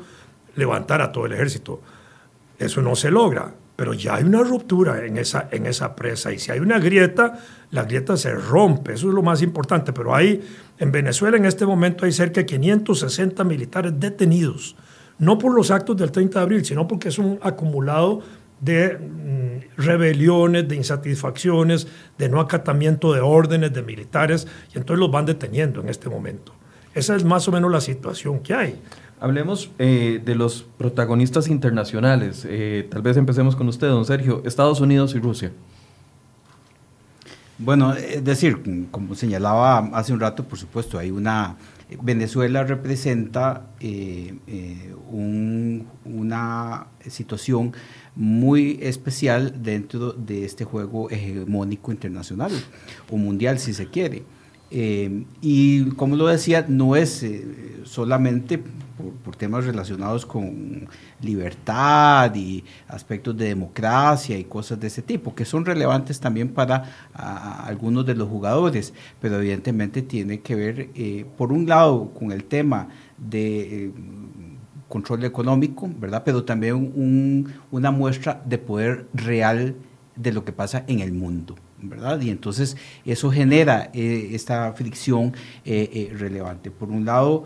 [0.56, 1.82] levantara todo el ejército.
[2.60, 6.40] Eso no se logra pero ya hay una ruptura en esa, en esa presa y
[6.40, 10.42] si hay una grieta, la grieta se rompe, eso es lo más importante, pero hay,
[10.80, 14.76] en Venezuela en este momento hay cerca de 560 militares detenidos,
[15.20, 18.22] no por los actos del 30 de abril, sino porque es un acumulado
[18.60, 21.88] de mm, rebeliones, de insatisfacciones,
[22.18, 26.52] de no acatamiento de órdenes de militares, y entonces los van deteniendo en este momento.
[26.96, 28.82] Esa es más o menos la situación que hay.
[29.20, 32.46] Hablemos eh, de los protagonistas internacionales.
[32.48, 34.44] Eh, tal vez empecemos con usted, don Sergio.
[34.46, 35.52] Estados Unidos y Rusia.
[37.58, 41.58] Bueno, es decir, como señalaba hace un rato, por supuesto, hay una...
[42.04, 44.94] Venezuela representa eh,
[46.06, 47.74] una situación
[48.14, 52.52] muy especial dentro de este juego hegemónico internacional
[53.10, 54.26] o mundial, si se quiere.
[54.70, 60.88] Eh, y como lo decía, no es eh, solamente por, temas relacionados con
[61.22, 66.84] libertad y aspectos de democracia y cosas de ese tipo, que son relevantes también para
[67.14, 72.44] algunos de los jugadores, pero evidentemente tiene que ver, eh, por un lado, con el
[72.46, 73.92] tema de
[74.88, 76.24] control económico, ¿verdad?
[76.26, 79.76] Pero también una muestra de poder real
[80.18, 81.56] de lo que pasa en el mundo.
[81.82, 82.20] ¿verdad?
[82.22, 82.76] Y entonces
[83.06, 86.72] eso genera eh, esta fricción eh, eh, relevante.
[86.72, 87.46] Por un lado,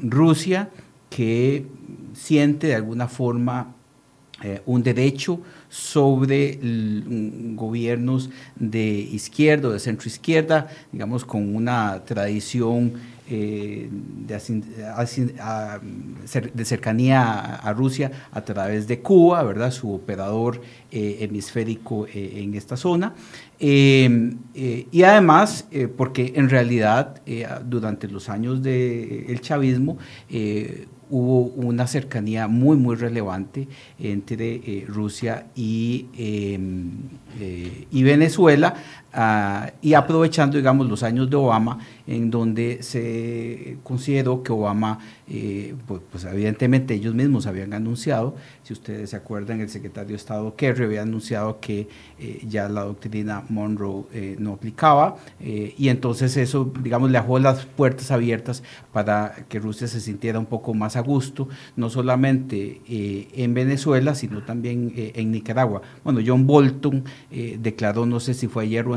[0.00, 0.70] Rusia
[1.10, 1.66] que
[2.12, 3.74] siente de alguna forma
[4.66, 6.58] un derecho sobre
[7.54, 12.94] gobiernos de izquierda o de centro izquierda, digamos, con una tradición
[13.28, 13.90] de,
[16.54, 19.70] de, cercanía a, Rusia a través de Cuba, ¿verdad?
[19.70, 20.60] su operador
[20.90, 23.14] eh, hemisférico eh, en esta zona.
[23.58, 24.36] Eh,
[24.90, 27.22] y además, porque en realidad
[27.64, 29.96] durante los años del chavismo
[31.08, 36.08] hubo una cercanía muy, muy relevante entre Rusia y,
[37.90, 38.74] y Venezuela,
[39.14, 44.98] ah, y aprovechando, digamos, los años de Obama, en donde se consideró que Obama,
[45.86, 50.54] pues, pues, evidentemente ellos mismos habían anunciado, si ustedes se acuerdan, el secretario de Estado
[50.56, 56.36] Kerry, había anunciado que eh, ya la doctrina Monroe eh, no aplicaba eh, y entonces
[56.36, 60.96] eso, digamos, le dejó las puertas abiertas para que Rusia se sintiera un poco más
[60.96, 65.82] a gusto, no solamente en Venezuela, sino también en Nicaragua.
[66.02, 67.04] Bueno, John Bolton
[67.58, 68.94] declaró, no sé si fue ayer o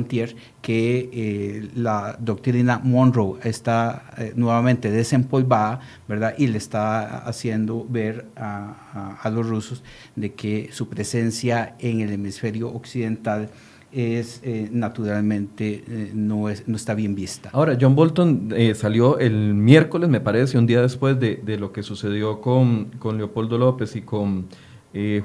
[0.61, 4.03] que la doctrina Monroe está
[4.35, 6.35] nuevamente desempolvada, ¿verdad?
[6.37, 9.83] Y le está haciendo ver a, los rusos
[10.15, 13.49] de que su presencia en el hemisferio occidental
[13.91, 17.49] es eh, naturalmente eh, no, es, no está bien vista.
[17.53, 21.71] Ahora, John Bolton eh, salió el miércoles, me parece, un día después de, de lo
[21.71, 24.47] que sucedió con, con, Leopoldo López y con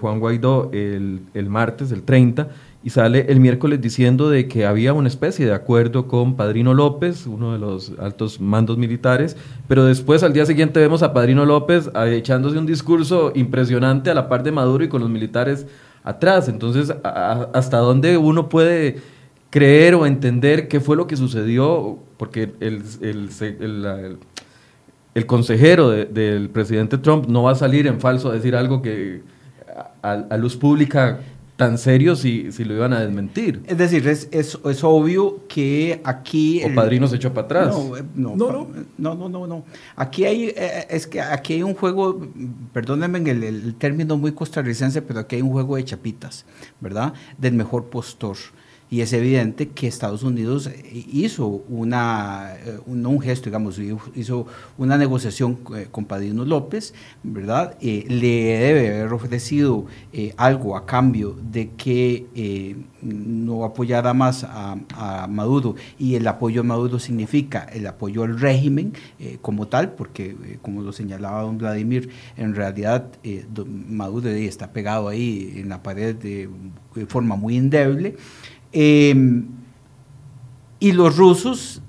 [0.01, 2.51] Juan Guaidó el, el, martes, el 30,
[2.85, 7.27] y sale el miércoles diciendo de que había una especie de acuerdo con Padrino López,
[7.27, 9.37] uno de los altos mandos militares,
[9.69, 14.29] pero después al día siguiente vemos a Padrino López echándose un discurso impresionante a la
[14.29, 15.67] par de Maduro y con los militares
[16.03, 16.49] atrás.
[16.49, 18.97] Entonces, ¿hasta dónde uno puede
[19.51, 21.99] creer o entender qué fue lo que sucedió?
[22.17, 22.83] Porque el,
[25.15, 29.23] el, consejero del presidente Trump no va a salir en falso a decir algo que
[30.03, 31.21] a, luz pública
[31.63, 33.63] tan serio si, si, lo iban a desmentir.
[33.69, 36.61] Es decir, es, es, es obvio que aquí...
[36.65, 37.77] O Padrino se echó para atrás.
[37.77, 41.75] Eh, no, no, no, no, no, no, Aquí hay, eh, es que aquí hay un
[41.75, 42.27] juego,
[42.73, 46.45] perdónenme el, el término muy costarricense, pero aquí hay un juego de chapitas,
[46.81, 47.15] ¿verdad?
[47.39, 48.37] Del mejor postor.
[48.93, 53.81] Y es evidente que Estados Unidos hizo una, eh, un, gesto, digamos,
[54.15, 57.75] hizo una negociación eh, con Padrino López, ¿verdad?
[57.81, 59.87] Eh, le debe haber ofrecido
[60.37, 65.75] algo a cambio de que no apoyara más a, Maduro.
[65.99, 68.93] Y el apoyo a Maduro significa el apoyo al régimen
[69.41, 73.07] como tal, porque como lo señalaba don Vladimir, en realidad
[73.89, 76.51] Maduro está pegado ahí en la pared de,
[76.95, 78.17] de forma muy endeble.
[78.73, 79.47] Em,
[80.81, 81.83] y los rusos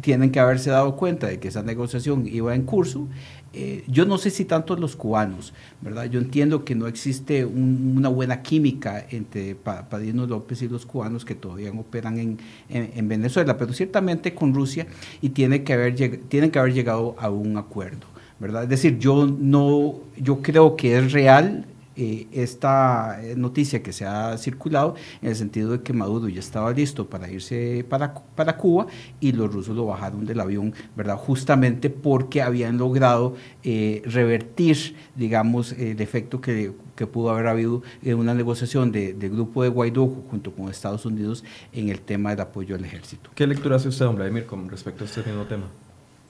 [0.00, 3.08] tienen que haberse dado cuenta de que esa negociación iba en curso.
[3.52, 6.04] Eh, yo no sé si tanto los cubanos, ¿verdad?
[6.04, 11.34] Yo entiendo que no existe una buena química entre Padrino López y los cubanos que
[11.34, 12.38] todavía operan en,
[12.68, 14.86] en, Venezuela, pero ciertamente con Rusia
[15.22, 15.94] y tiene que haber,
[16.28, 18.06] tienen que haber llegado a un acuerdo,
[18.38, 18.64] ¿verdad?
[18.64, 21.64] Es decir, yo no, yo creo que es real
[21.98, 26.40] eh, esta eh, noticia que se ha circulado en el sentido de que Maduro ya
[26.40, 28.86] estaba listo para irse para, para Cuba
[29.18, 31.16] y los rusos lo bajaron del avión, ¿verdad?
[31.16, 38.18] Justamente porque habían logrado eh, revertir, digamos, el efecto que, que, pudo haber habido en
[38.18, 42.74] una negociación del grupo de Guaidó junto con Estados Unidos en el tema del apoyo
[42.74, 43.30] al ejército.
[43.34, 45.64] ¿Qué lectura hace usted, don Vladimir, con respecto a este mismo tema?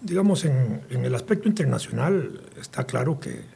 [0.00, 3.55] Digamos, en, en el aspecto internacional está claro que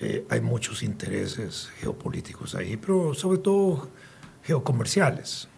[0.00, 3.88] eh, hay muchos intereses geopolíticos ahí, pero sobre todo
[4.42, 5.48] geocomerciales,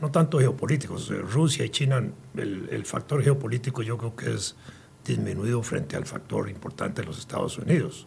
[0.00, 1.08] no tanto geopolíticos.
[1.32, 2.02] Rusia y China,
[2.36, 4.56] el, el factor geopolítico yo creo que es
[5.04, 8.06] disminuido frente al factor importante de los Estados Unidos.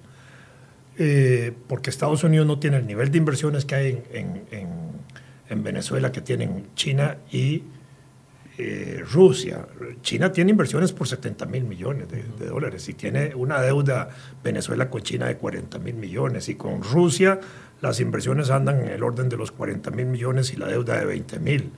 [1.01, 4.69] Eh, porque Estados Unidos no tiene el nivel de inversiones que hay en, en,
[5.47, 7.63] en Venezuela que tienen China y
[8.62, 9.65] eh, Rusia.
[10.02, 14.10] China tiene inversiones por 70 mil millones de, de, dólares y tiene una deuda
[14.43, 17.39] Venezuela con China de 40 mil millones y con Rusia
[17.80, 21.06] las inversiones andan en el orden de los 40 mil millones y la deuda de
[21.06, 21.72] 20 mil.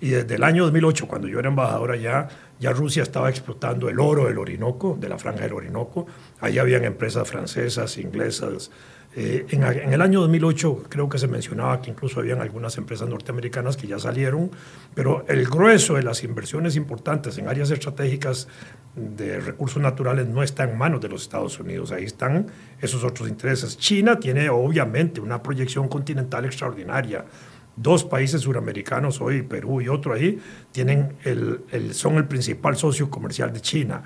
[0.00, 4.00] Y desde el año 2008, cuando yo era embajador allá, ya Rusia estaba explotando el
[4.00, 6.06] oro del Orinoco, de la franja del Orinoco.
[6.40, 8.70] Allí habían empresas francesas, inglesas.
[9.14, 13.76] Eh, en, el año 2008 creo que se mencionaba que incluso habían algunas empresas norteamericanas
[13.76, 14.50] que ya salieron,
[14.94, 18.48] pero el grueso de las inversiones importantes en áreas estratégicas
[18.94, 22.46] de recursos naturales no está en manos de los Estados Unidos, ahí están
[22.80, 23.76] esos otros intereses.
[23.76, 27.26] China tiene obviamente una proyección continental extraordinaria.
[27.76, 30.38] Dos países suramericanos, hoy Perú y otro ahí,
[30.72, 34.02] tienen el, son el principal socio comercial de China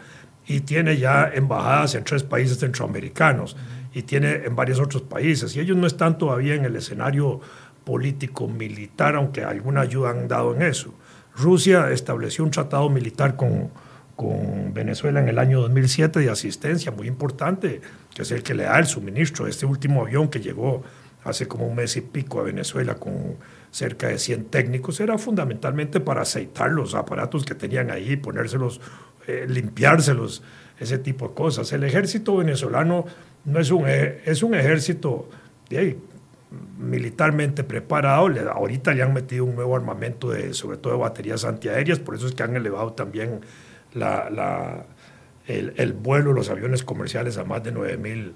[0.46, 3.56] y tiene ya embajadas en tres países centroamericanos
[3.96, 5.56] y tiene en varios otros países.
[5.56, 7.40] Y ellos no están todavía en el escenario
[7.82, 10.92] político militar, aunque alguna ayuda han dado en eso.
[11.34, 13.70] Rusia estableció un tratado militar con,
[14.14, 17.80] con Venezuela en el año 2007 de asistencia muy importante,
[18.14, 20.82] que es el que le da el suministro de este último avión que llegó
[21.24, 23.36] hace como un mes y pico a Venezuela con
[23.70, 28.78] cerca de 100 técnicos, era fundamentalmente para aceitar los aparatos que tenían ahí, ponérselos,
[29.26, 30.42] eh, limpiárselos,
[30.78, 31.72] ese tipo de cosas.
[31.72, 33.06] El ejército venezolano
[33.46, 35.28] no es un, es un ejército
[36.78, 41.98] militarmente preparado, ahorita le han metido un nuevo armamento, de, sobre todo de baterías antiaéreas,
[41.98, 43.40] por eso es que han elevado también
[45.46, 48.34] el, el, vuelo de los aviones comerciales a más de 9 mil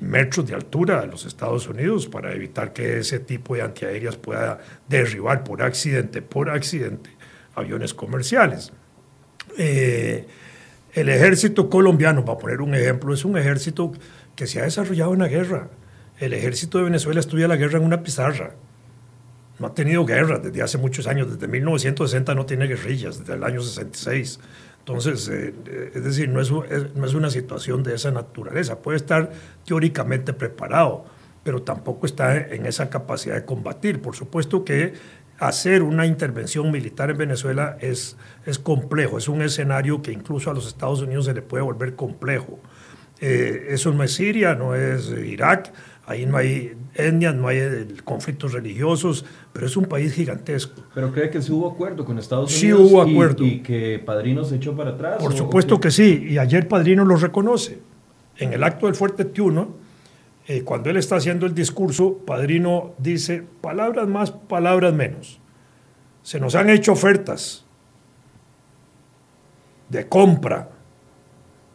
[0.00, 4.58] metros de altura de los Estados Unidos para evitar que ese tipo de antiaéreas pueda
[4.88, 7.10] derribar por accidente, por accidente,
[7.54, 8.72] aviones comerciales.
[9.58, 10.26] Eh,
[10.94, 13.92] el ejército colombiano, para poner un ejemplo, es un ejército
[14.42, 15.68] que se ha desarrollado en la guerra.
[16.18, 18.56] El ejército de Venezuela estudia la guerra en una pizarra.
[19.60, 23.44] No ha tenido guerra desde hace muchos años, desde 1960 no tiene guerrillas, desde el
[23.44, 24.40] año 66.
[24.80, 25.54] Entonces, eh,
[25.94, 28.80] es decir, no es, una situación de esa naturaleza.
[28.80, 29.30] Puede estar
[29.64, 31.04] teóricamente preparado,
[31.44, 34.02] pero tampoco está en esa capacidad de combatir.
[34.02, 34.94] Por supuesto que
[35.38, 38.16] hacer una intervención militar en Venezuela es
[38.64, 42.58] complejo, es un escenario que incluso a los Estados Unidos se le puede volver complejo.
[43.22, 45.72] Eh, eso no es Siria, no es Irak,
[46.04, 50.82] Ahí no hay etnias, no hay eh, conflictos religiosos, pero es un país gigantesco.
[50.94, 52.88] ¿Pero cree que sí hubo acuerdo con Estados Unidos?
[52.88, 53.44] Sí hubo acuerdo.
[53.46, 55.22] ¿Y, que Padrino se echó para atrás?
[55.22, 57.78] Por supuesto que sí, y ayer Padrino lo reconoce.
[58.36, 59.76] En el acto del Fuerte Tiuno,
[60.48, 65.40] eh, cuando él está haciendo el discurso, Padrino dice, palabras más, palabras menos.
[66.22, 67.64] Se nos han hecho ofertas
[69.88, 70.70] de compra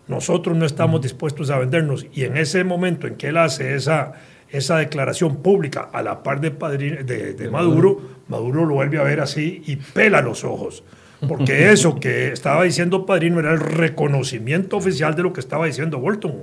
[0.08, 2.06] nosotros no estamos dispuestos a vendernos.
[2.14, 4.14] Y en ese momento en que él hace esa,
[4.50, 9.04] esa declaración pública a la par de, Padrino, de, de Maduro, Maduro lo vuelve a
[9.04, 10.84] ver así y pela los ojos.
[11.28, 16.00] Porque eso que estaba diciendo Padrino era el reconocimiento oficial de lo que estaba diciendo
[16.00, 16.36] Bolton.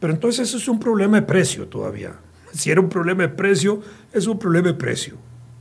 [0.00, 2.12] Pero entonces eso es un problema de precio todavía.
[2.52, 3.80] Si era un problema de precio,
[4.12, 5.16] es un problema de precio.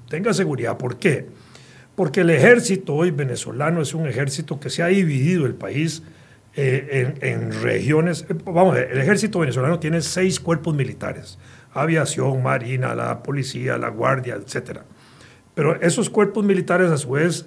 [0.10, 0.78] Tenga seguridad.
[0.78, 1.28] ¿Por qué?
[1.96, 6.04] Porque el ejército hoy venezolano es un ejército que se ha dividido el país
[6.54, 11.40] eh, en, regiones, vamos, el ejército venezolano tiene seis cuerpos militares,
[11.74, 14.80] aviación, marina, la policía, la guardia, etc.
[15.54, 17.46] Pero esos cuerpos militares a su vez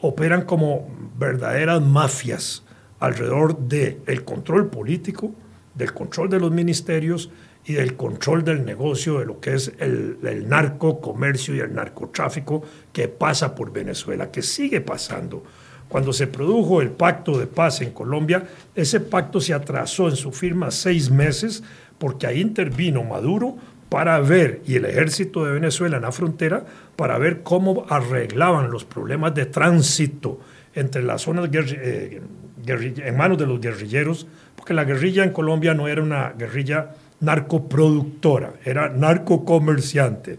[0.00, 2.64] operan como verdaderas mafias
[2.98, 5.34] alrededor del el control político,
[5.74, 7.30] del control de los ministerios
[7.66, 11.74] y del control del negocio de lo que es el, el narco comercio y el
[11.74, 15.44] narcotráfico que pasa por Venezuela, que sigue pasando
[15.90, 20.32] cuando se produjo el pacto de paz en Colombia, ese pacto se atrasó en su
[20.32, 21.62] firma seis meses
[21.98, 23.56] porque ahí intervino Maduro
[23.90, 26.64] para ver, y el ejército de Venezuela en la frontera,
[26.94, 30.38] para ver cómo arreglaban los problemas de tránsito
[30.74, 32.22] entre las zonas eh,
[32.66, 38.52] en manos de los guerrilleros, porque la guerrilla en Colombia no era una guerrilla narcoproductora,
[38.64, 40.38] era narcocomerciante,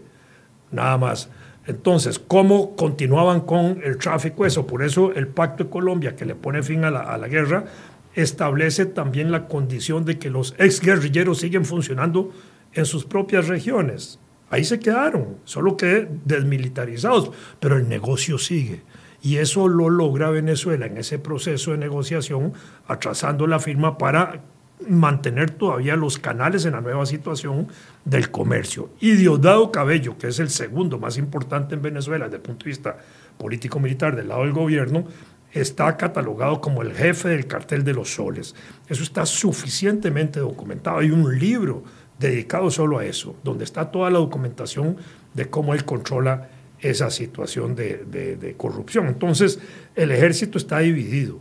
[0.70, 1.28] nada más.
[1.66, 4.44] Entonces, ¿cómo continuaban con el tráfico?
[4.44, 7.66] Eso, por eso el Pacto de Colombia, que le pone fin a la, guerra,
[8.14, 12.32] establece también la condición de que los exguerrilleros siguen funcionando
[12.72, 14.18] en sus propias regiones.
[14.50, 18.82] Ahí se quedaron, solo que desmilitarizados, pero el negocio sigue.
[19.22, 22.52] Y eso lo logra Venezuela en ese proceso de negociación,
[22.88, 24.42] atrasando la firma para
[24.88, 27.68] mantener todavía los canales en la nueva situación
[28.04, 28.90] del comercio.
[29.00, 32.70] Y Diosdado Cabello, que es el segundo más importante en Venezuela desde el punto de
[32.70, 32.98] vista
[33.38, 35.04] político-militar del lado del gobierno,
[35.52, 38.54] está catalogado como el jefe del cartel de los soles.
[38.88, 40.98] Eso está suficientemente documentado.
[40.98, 41.84] Hay un libro
[42.18, 44.96] dedicado solo a eso, donde está toda la documentación
[45.34, 46.48] de cómo él controla
[46.80, 49.06] esa situación de, de corrupción.
[49.06, 49.60] Entonces,
[49.94, 51.40] el ejército está dividido.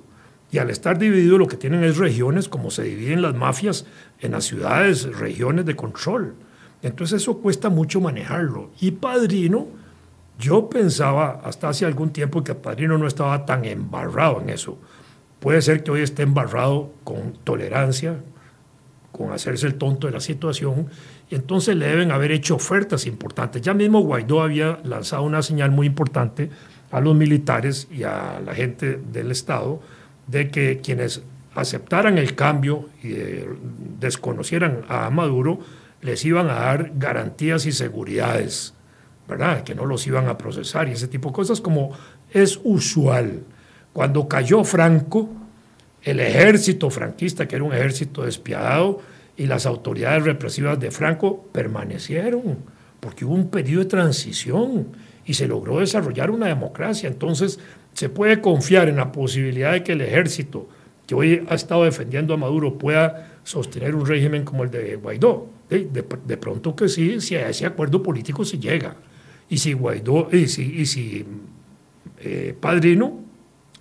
[0.51, 3.85] Y al estar dividido lo que tienen es regiones, como se dividen las mafias
[4.19, 6.35] en las ciudades, regiones de control.
[6.81, 8.71] Entonces eso cuesta mucho manejarlo.
[8.81, 9.67] Y Padrino,
[10.37, 14.77] yo pensaba hasta hace algún tiempo que Padrino no estaba tan embarrado en eso.
[15.39, 18.17] Puede ser que hoy esté embarrado con tolerancia,
[19.11, 20.87] con hacerse el tonto de la situación,
[21.29, 23.61] y entonces le deben haber hecho ofertas importantes.
[23.61, 26.49] Ya mismo Guaidó había lanzado una señal muy importante
[26.91, 29.79] a los militares y a la gente del Estado
[30.27, 31.21] de que quienes
[31.55, 33.49] aceptaran el cambio y eh,
[33.99, 35.59] desconocieran a Maduro,
[36.01, 38.73] les iban a dar garantías y seguridades,
[39.27, 39.63] ¿verdad?
[39.63, 41.91] Que no los iban a procesar y ese tipo de cosas como
[42.31, 43.43] es usual.
[43.93, 45.29] Cuando cayó Franco,
[46.01, 49.01] el ejército franquista, que era un ejército despiadado,
[49.37, 52.59] y las autoridades represivas de Franco permanecieron,
[52.99, 54.87] porque hubo un periodo de transición
[55.25, 57.07] y se logró desarrollar una democracia.
[57.07, 57.59] Entonces,
[57.93, 60.67] se puede confiar en la posibilidad de que el ejército
[61.05, 65.49] que hoy ha estado defendiendo a Maduro pueda sostener un régimen como el de Guaidó.
[65.69, 68.95] De, pronto que sí, si a ese acuerdo político se llega.
[69.49, 71.25] Y si Guaidó, y si, y si
[72.19, 73.19] eh, Padrino,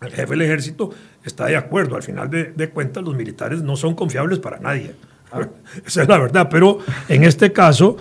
[0.01, 0.91] el jefe del ejército,
[1.25, 1.97] está de acuerdo.
[1.97, 4.95] Al final de, cuentas, los militares no son confiables para nadie.
[5.33, 5.49] Ah.
[5.87, 6.49] Esa es la verdad.
[6.51, 7.97] Pero en este caso,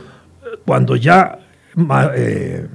[0.65, 1.39] cuando ya
[2.15, 2.67] eh,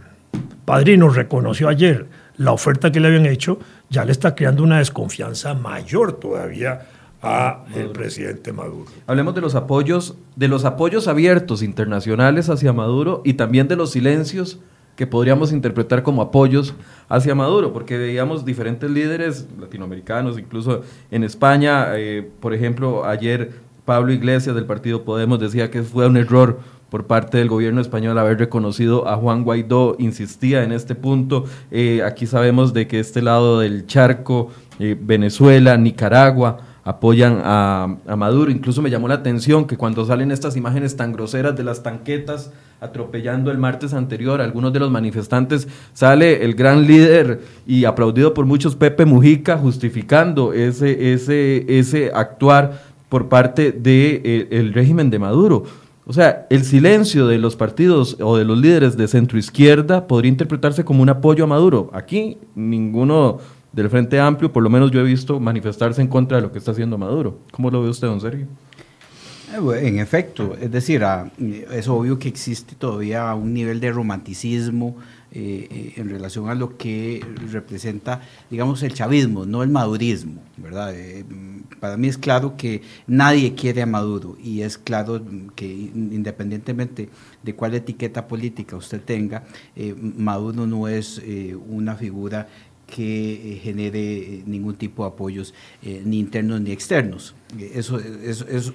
[0.64, 2.07] Padrino reconoció ayer
[2.37, 3.59] la oferta que le habían hecho,
[3.91, 6.87] ya le está creando una desconfianza mayor todavía
[7.22, 8.91] a el presidente Maduro.
[9.07, 13.93] Hablemos de los apoyos, de los apoyos abiertos internacionales hacia Maduro y también de los
[13.93, 14.59] silencios
[14.97, 16.74] que podríamos interpretar como apoyos
[17.09, 23.53] hacia Maduro, porque veíamos diferentes líderes latinoamericanos, incluso en España, eh, por ejemplo, ayer
[23.85, 26.61] Pablo Iglesias del partido Podemos decía que fue un error
[26.95, 31.45] por parte del gobierno español haber reconocido a Juan Guaidó, insistía en este punto.
[31.72, 38.49] Eh, aquí sabemos de que este lado del charco, eh, Venezuela, Nicaragua, apoyan a, Maduro.
[38.53, 42.53] Incluso me llamó la atención que cuando salen estas imágenes tan groseras de las tanquetas
[42.80, 48.34] atropellando el martes anterior a algunos de los manifestantes, sale el gran líder y aplaudido
[48.34, 55.11] por muchos Pepe Mujica justificando ese, ese, ese actuar por parte del de, eh, régimen
[55.11, 55.64] de Maduro.
[56.07, 60.28] O sea, el silencio de los partidos o de los líderes de centro izquierda podría
[60.28, 61.90] interpretarse como un apoyo a Maduro.
[61.94, 63.38] Aquí ninguno
[63.72, 66.59] del Frente Amplio, por lo menos yo he visto manifestarse en contra de lo que
[66.59, 67.38] está haciendo Maduro.
[67.52, 68.46] ¿Cómo lo ve usted, don Sergio?
[69.55, 74.96] Eh, en efecto, es decir, ah, es obvio que existe todavía un nivel de romanticismo
[75.30, 80.94] eh, eh, en relación a lo que representa, digamos, el chavismo, no el madurismo, ¿verdad?
[81.80, 85.20] para mí es claro que nadie quiere a Maduro y es claro
[85.55, 87.09] que independientemente
[87.42, 89.44] de cuál etiqueta política usted tenga,
[90.16, 91.20] Maduro no es
[91.68, 92.48] una figura
[92.95, 97.34] que eh, genere eh, ningún tipo de apoyos eh, ni internos ni externos.
[97.59, 98.01] Eso,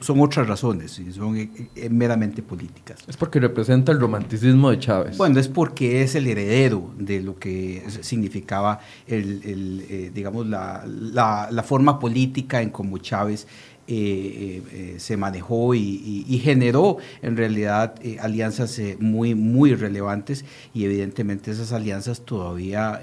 [0.01, 1.49] son otras razones, son
[1.89, 2.99] meramente políticas.
[3.07, 5.17] Es porque representa el romanticismo de Chávez.
[5.17, 11.99] Bueno, es porque es el heredero de lo que significaba el, digamos, la, la, forma
[11.99, 13.47] política en cómo Chávez
[13.92, 21.50] eh, eh, se manejó y, generó en realidad eh, alianzas muy, muy relevantes y evidentemente
[21.50, 23.02] esas alianzas todavía,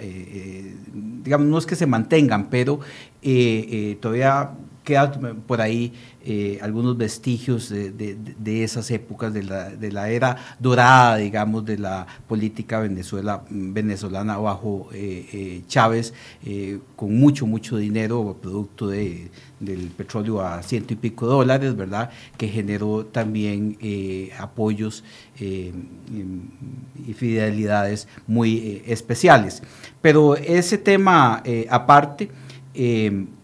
[1.24, 2.78] digamos, no es que se mantengan, pero
[4.01, 4.53] todavía
[4.84, 5.93] quedan por ahí
[6.60, 12.80] algunos vestigios de, esas épocas, de la, de la, era dorada, digamos, de la política
[12.80, 14.88] venezolana bajo
[15.68, 16.14] Chávez,
[16.96, 22.10] con mucho, mucho dinero, producto de del petróleo a ciento y pico dólares, ¿verdad?
[22.36, 25.02] Que generó también eh, apoyos
[25.40, 25.72] eh,
[27.06, 29.62] y fidelidades muy eh, especiales.
[30.02, 32.30] Pero ese tema aparte,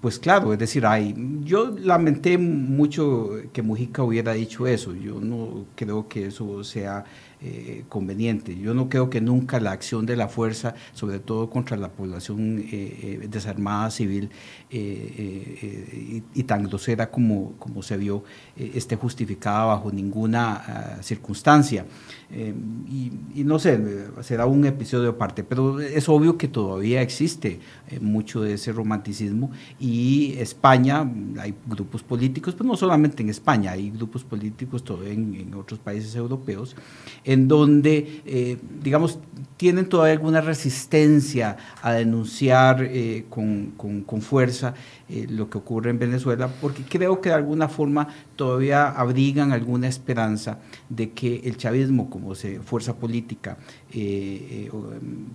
[0.01, 5.65] pues claro, es decir, hay, yo lamenté mucho que Mujica hubiera dicho eso, yo no
[5.75, 7.05] creo que eso sea
[7.45, 8.57] eh, conveniente.
[8.57, 12.61] Yo no creo que nunca la acción de la fuerza, sobre todo contra la población
[12.61, 14.31] eh, eh, desarmada civil
[14.73, 18.25] y, tan grosera como, como se vio,
[18.57, 21.85] esté justificada bajo ninguna ah, circunstancia.
[22.31, 23.79] Y, no sé,
[24.23, 27.61] será un episodio aparte, pero es obvio que todavía existe
[28.01, 31.07] mucho de ese romanticismo y España,
[31.39, 36.15] hay grupos políticos, pues no solamente en España, hay grupos políticos en, en otros países
[36.15, 36.77] europeos,
[37.25, 39.19] en donde, eh, digamos,
[39.57, 44.62] tienen todavía alguna resistencia a denunciar eh, con, con, fuerza
[45.09, 49.89] eh, lo que ocurre en Venezuela, porque creo que de alguna forma todavía abrigan alguna
[49.89, 50.59] esperanza
[50.89, 52.35] de que el chavismo como
[52.65, 53.57] fuerza política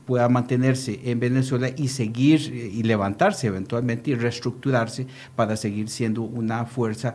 [0.06, 5.06] pueda mantenerse en Venezuela y seguir y levantarse eventualmente y reestructurarse
[5.36, 7.14] para seguir siendo una fuerza,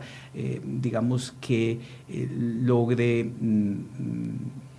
[0.63, 1.79] digamos, que
[2.63, 3.23] logre...
[3.23, 4.71] Mm,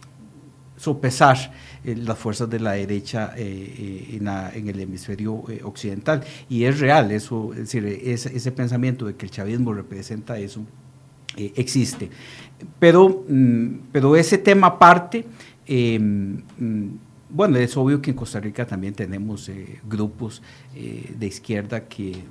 [0.77, 1.53] sopesar
[1.85, 6.23] eh, las fuerzas de la derecha eh, eh, en, el hemisferio occidental.
[6.49, 10.65] Y es real, eso, es decir, ese, pensamiento de que el chavismo representa eso
[11.37, 12.11] existe.
[12.79, 15.27] Pero, mm, pero ese tema aparte,
[15.69, 16.87] mm,
[17.29, 19.51] bueno, es obvio que en Costa Rica también tenemos
[19.89, 20.41] grupos
[20.77, 22.25] eh, de izquierda que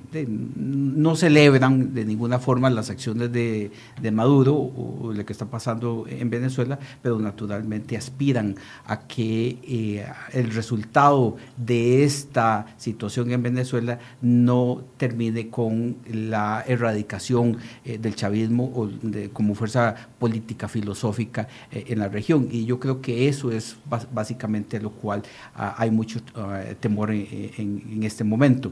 [0.58, 3.72] no celebran de ninguna forma las acciones de,
[4.12, 10.52] Maduro o, lo que está pasando en Venezuela, pero naturalmente aspiran a que eh, el
[10.52, 18.90] resultado de esta situación en Venezuela no termine con la erradicación eh, del chavismo o
[19.32, 22.50] como fuerza política filosófica en la región.
[22.52, 23.78] Y yo creo que eso es
[24.12, 25.24] básicamente lo cual
[25.56, 27.24] ah, hay mucho ah, temor en,
[27.58, 28.72] en este momento momento.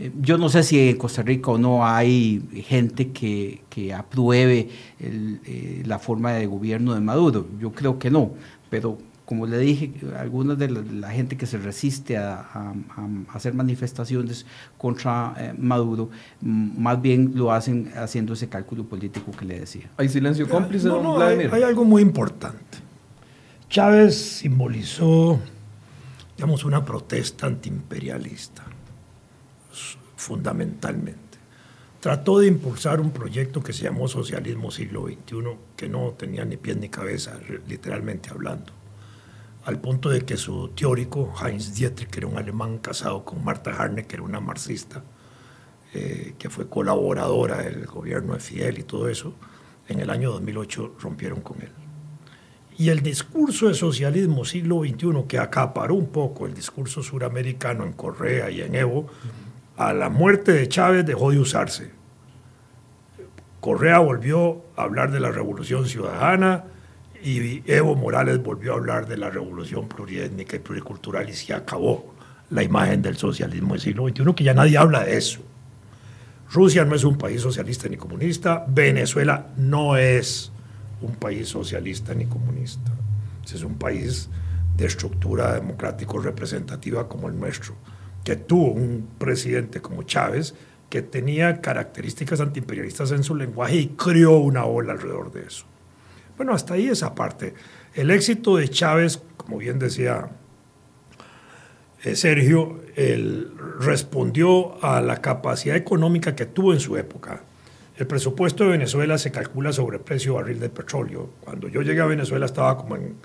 [0.00, 4.68] Eh, yo no sé si en Costa Rica o no hay gente que, que apruebe
[4.98, 7.46] eh, la forma de gobierno de Maduro.
[7.60, 8.30] Yo creo que no,
[8.70, 8.96] pero
[9.26, 12.72] como le dije, algunos de la, gente que se resiste a,
[13.32, 14.44] hacer manifestaciones
[14.76, 19.88] contra eh, Maduro, más bien lo hacen haciendo ese cálculo político que le decía.
[19.98, 22.78] ¿Hay silencio cómplice, no, hay, hay, algo muy importante.
[23.68, 25.38] Chávez simbolizó,
[26.36, 28.64] digamos, una protesta antiimperialista
[30.20, 31.38] fundamentalmente.
[31.98, 36.56] Trató de impulsar un proyecto que se llamó Socialismo Siglo XXI, que no tenía ni
[36.56, 38.72] pie ni cabeza, literalmente hablando,
[39.64, 43.70] al punto de que su teórico, Heinz Dietrich, que era un alemán casado con Marta
[43.70, 45.02] Harne, que era una marxista,
[45.92, 49.34] eh, que fue colaboradora del gobierno de Fidel y todo eso,
[49.88, 51.72] en el año 2008 rompieron con él.
[52.78, 57.92] Y el discurso de socialismo siglo XXI, que acaparó un poco el discurso suramericano en
[57.92, 59.06] Correa y en Evo,
[59.80, 61.90] a la muerte de Chávez dejó de usarse.
[63.60, 66.64] Correa volvió a hablar de la revolución ciudadana
[67.24, 72.14] y Evo Morales volvió a hablar de la revolución pluriétnica y pluricultural y se acabó
[72.50, 75.40] la imagen del socialismo del siglo XXI, que ya nadie habla de eso.
[76.52, 80.52] Rusia no es un país socialista ni comunista, Venezuela no es
[81.00, 82.92] un país socialista ni comunista.
[83.46, 84.28] Es un país
[84.76, 87.74] de estructura democrático representativa como el nuestro
[88.24, 90.54] que tuvo un presidente como Chávez
[90.88, 95.64] que tenía características antiimperialistas en su lenguaje y creó una ola alrededor de eso.
[96.36, 97.54] Bueno, hasta ahí esa parte.
[97.94, 100.30] El éxito de Chávez, como bien decía
[102.02, 102.80] eh, Sergio,
[103.78, 107.42] respondió a la capacidad económica que tuvo en su época.
[107.96, 111.30] El presupuesto de Venezuela se calcula sobre el precio barril de petróleo.
[111.40, 113.16] Cuando yo llegué a Venezuela estaba como en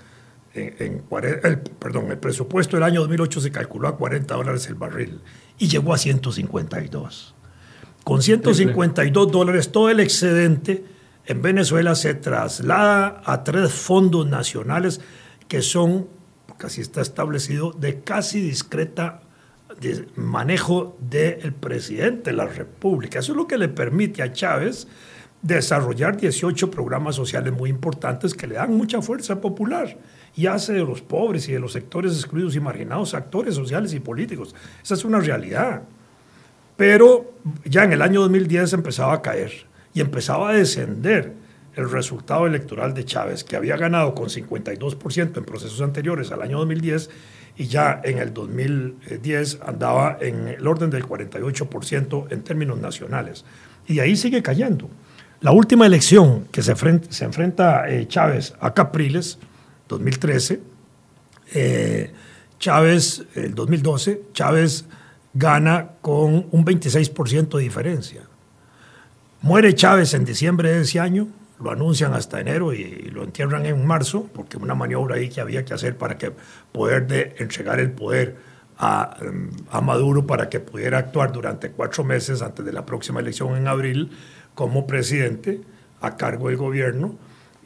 [0.56, 1.02] en,
[1.42, 5.20] el, perdón, el presupuesto del año 2008 se calculó a 40 dólares el barril
[5.58, 7.34] y llegó a 152.
[8.04, 10.84] Con 152 dólares todo el excedente
[11.26, 15.00] en Venezuela se traslada a tres fondos nacionales
[15.48, 16.08] que son,
[16.62, 19.22] así está establecido, de casi discreta
[20.14, 23.18] manejo del presidente de la República.
[23.18, 24.86] Eso es lo que le permite a Chávez
[25.42, 29.96] desarrollar 18 programas sociales muy importantes que le dan mucha fuerza popular
[30.36, 34.00] y hace de los pobres y de los sectores excluidos y marginados actores sociales y
[34.00, 34.54] políticos.
[34.82, 35.82] Esa es una realidad.
[36.76, 37.32] Pero
[37.64, 41.32] ya en el año 2010 empezaba a caer y empezaba a descender
[41.74, 46.58] el resultado electoral de Chávez, que había ganado con 52% en procesos anteriores al año
[46.58, 47.10] 2010
[47.56, 53.44] y ya en el 2010 andaba en el orden del 48% en términos nacionales.
[53.86, 54.90] Y ahí sigue cayendo.
[55.40, 59.38] La última elección que se, enfrenta, eh, Chávez a Capriles,
[59.88, 60.60] 2013,
[61.54, 62.12] eh,
[62.58, 64.86] Chávez, el 2012, Chávez
[65.34, 68.22] gana con un 26% de diferencia.
[69.42, 71.28] Muere Chávez en diciembre de ese año,
[71.60, 75.64] lo anuncian hasta enero y, lo entierran en marzo, porque una maniobra ahí que había
[75.64, 76.32] que hacer para que
[76.72, 78.36] poder de entregar el poder
[78.78, 79.16] a,
[79.70, 83.68] a, Maduro para que pudiera actuar durante cuatro meses antes de la próxima elección en
[83.68, 84.10] abril
[84.54, 85.62] como presidente
[86.00, 87.16] a cargo del gobierno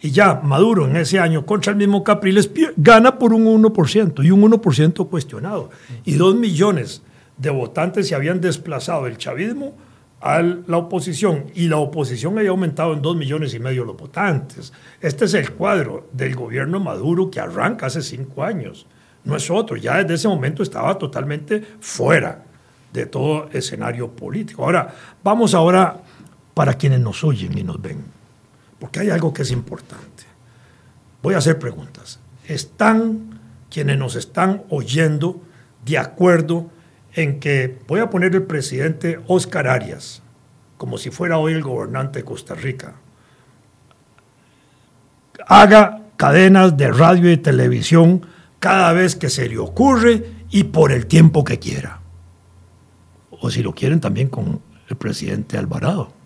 [0.03, 4.31] y ya Maduro en ese año contra el mismo Capriles gana por un 1% y
[4.31, 5.71] un 1% cuestionado.
[6.05, 7.03] Y dos millones
[7.37, 9.75] de votantes se habían desplazado del chavismo
[10.21, 14.73] a la oposición y la oposición había aumentado en dos millones y medio los votantes.
[15.01, 18.87] Este es el cuadro del gobierno Maduro que arranca hace cinco años.
[19.25, 22.45] No es otro, ya desde ese momento estaba totalmente fuera
[22.93, 24.65] de todo escenario político.
[24.65, 26.03] Ahora, vamos ahora
[26.55, 28.05] para quienes nos oyen y nos ven,
[28.81, 30.25] porque hay algo que es importante.
[31.23, 32.19] Voy a hacer preguntas.
[32.49, 33.39] ¿Están
[33.71, 35.41] quienes nos están oyendo
[35.85, 36.71] de acuerdo
[37.13, 40.23] en que voy a poner el presidente Oscar Arias
[40.79, 42.95] como si fuera hoy el gobernante de Costa Rica?
[45.47, 48.27] Haga cadenas de radio y televisión
[48.59, 52.01] cada vez que se le ocurre y por el tiempo que quiera.
[53.31, 56.20] O si lo quieren también con el presidente Alvarado.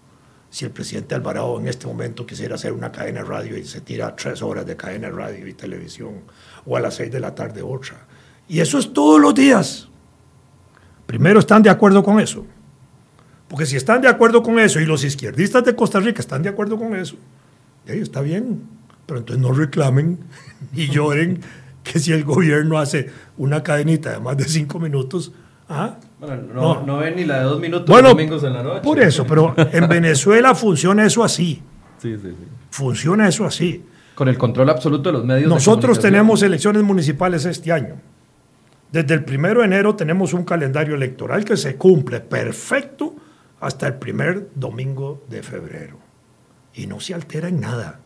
[0.55, 3.81] Si el presidente Alvarado en este momento quisiera hacer una cadena de radio y se
[3.81, 6.21] tira tres horas de cadena de radio y televisión,
[6.65, 8.07] o a las seis de la tarde otra.
[8.47, 9.89] Y eso es todos los días.
[11.07, 12.47] Primero, ¿están de acuerdo con eso?
[13.49, 16.51] Porque si están de acuerdo con eso y los izquierdistas de Costa Rica están de
[16.51, 17.17] acuerdo con eso,
[17.85, 18.63] está bien.
[19.07, 20.21] Pero entonces no reclamen
[20.73, 21.41] y lloren
[21.83, 25.33] que si el gobierno hace una cadenita de más de cinco minutos,
[25.69, 25.99] ¿ah?
[26.27, 26.99] No, no.
[26.99, 28.81] ven ni la de dos minutos bueno, domingos en la noche.
[28.81, 31.63] Por eso, pero en Venezuela funciona eso así.
[31.99, 32.45] Sí, sí, sí.
[32.71, 33.85] Funciona eso así.
[34.15, 35.49] Con el control absoluto de los medios.
[35.49, 37.97] Nosotros tenemos elecciones municipales este año.
[38.93, 43.15] Desde el primero de enero tenemos un calendario electoral que se cumple perfecto
[43.61, 45.99] hasta el primer domingo de febrero.
[46.75, 48.01] Y no se altera en nada.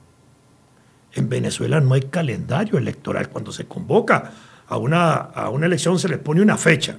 [1.12, 3.28] En Venezuela no hay calendario electoral.
[3.28, 4.30] Cuando se convoca
[4.66, 6.98] a una, a una elección se le pone una fecha.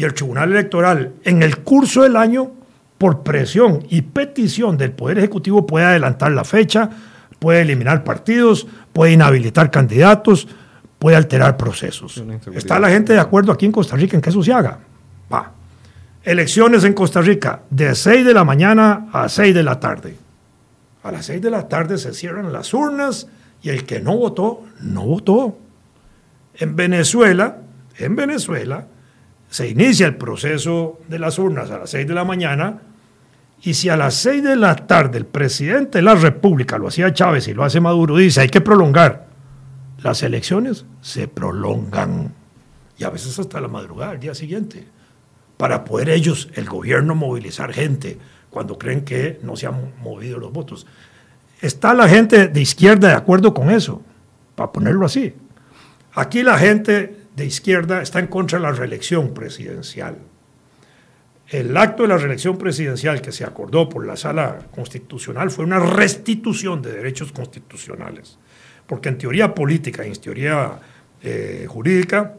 [0.00, 2.52] Y el Tribunal Electoral, en el curso del año,
[2.96, 6.88] por presión y petición del Poder Ejecutivo, puede adelantar la fecha,
[7.38, 10.48] puede eliminar partidos, puede inhabilitar candidatos,
[10.98, 12.24] puede alterar procesos.
[12.54, 14.78] ¿Está la gente de acuerdo aquí en Costa Rica en que eso se haga?
[15.30, 15.52] Va.
[16.22, 20.16] Elecciones en Costa Rica de 6 de la mañana a 6 de la tarde.
[21.02, 23.26] A las 6 de la tarde se cierran las urnas
[23.60, 25.58] y el que no votó, no votó.
[26.54, 27.58] En Venezuela,
[27.98, 28.86] en Venezuela,
[29.50, 32.82] se inicia el proceso de las urnas a las 6 de la mañana
[33.62, 37.12] y si a las 6 de la tarde el presidente de la República, lo hacía
[37.12, 39.26] Chávez y lo hace Maduro, dice hay que prolongar
[40.02, 42.32] las elecciones, se prolongan
[42.96, 44.86] y a veces hasta la madrugada, el día siguiente,
[45.56, 48.18] para poder ellos, el gobierno, movilizar gente
[48.50, 50.86] cuando creen que no se han movido los votos.
[51.60, 54.00] Está la gente de izquierda de acuerdo con eso,
[54.54, 55.34] para ponerlo así.
[56.14, 60.18] Aquí la gente de izquierda está en contra de la reelección presidencial.
[61.48, 65.80] El acto de la reelección presidencial que se acordó por la sala constitucional fue una
[65.80, 68.38] restitución de derechos constitucionales,
[68.86, 70.80] porque en teoría política y en teoría
[71.22, 72.36] eh, jurídica,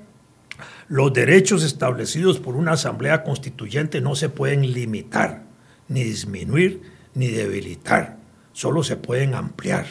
[0.88, 5.44] los derechos establecidos por una asamblea constituyente no se pueden limitar
[5.88, 6.82] ni disminuir,
[7.14, 8.18] ni debilitar,
[8.54, 9.86] solo se pueden ampliar.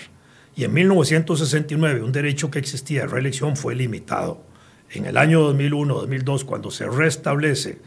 [0.57, 4.42] Y en 1969 un derecho que existía de reelección fue limitado.
[4.93, 7.78] En el año 2001-2002, cuando se restablece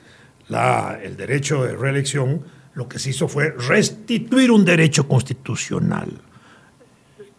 [1.04, 2.44] el derecho de reelección,
[2.76, 6.10] lo que se hizo fue restituir un derecho constitucional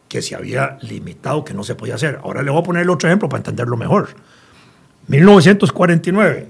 [0.09, 2.21] que se había limitado, que no se podía hacer.
[2.23, 4.11] Ahora le voy a poner otro ejemplo para entenderlo mejor.
[5.09, 6.49] 1949,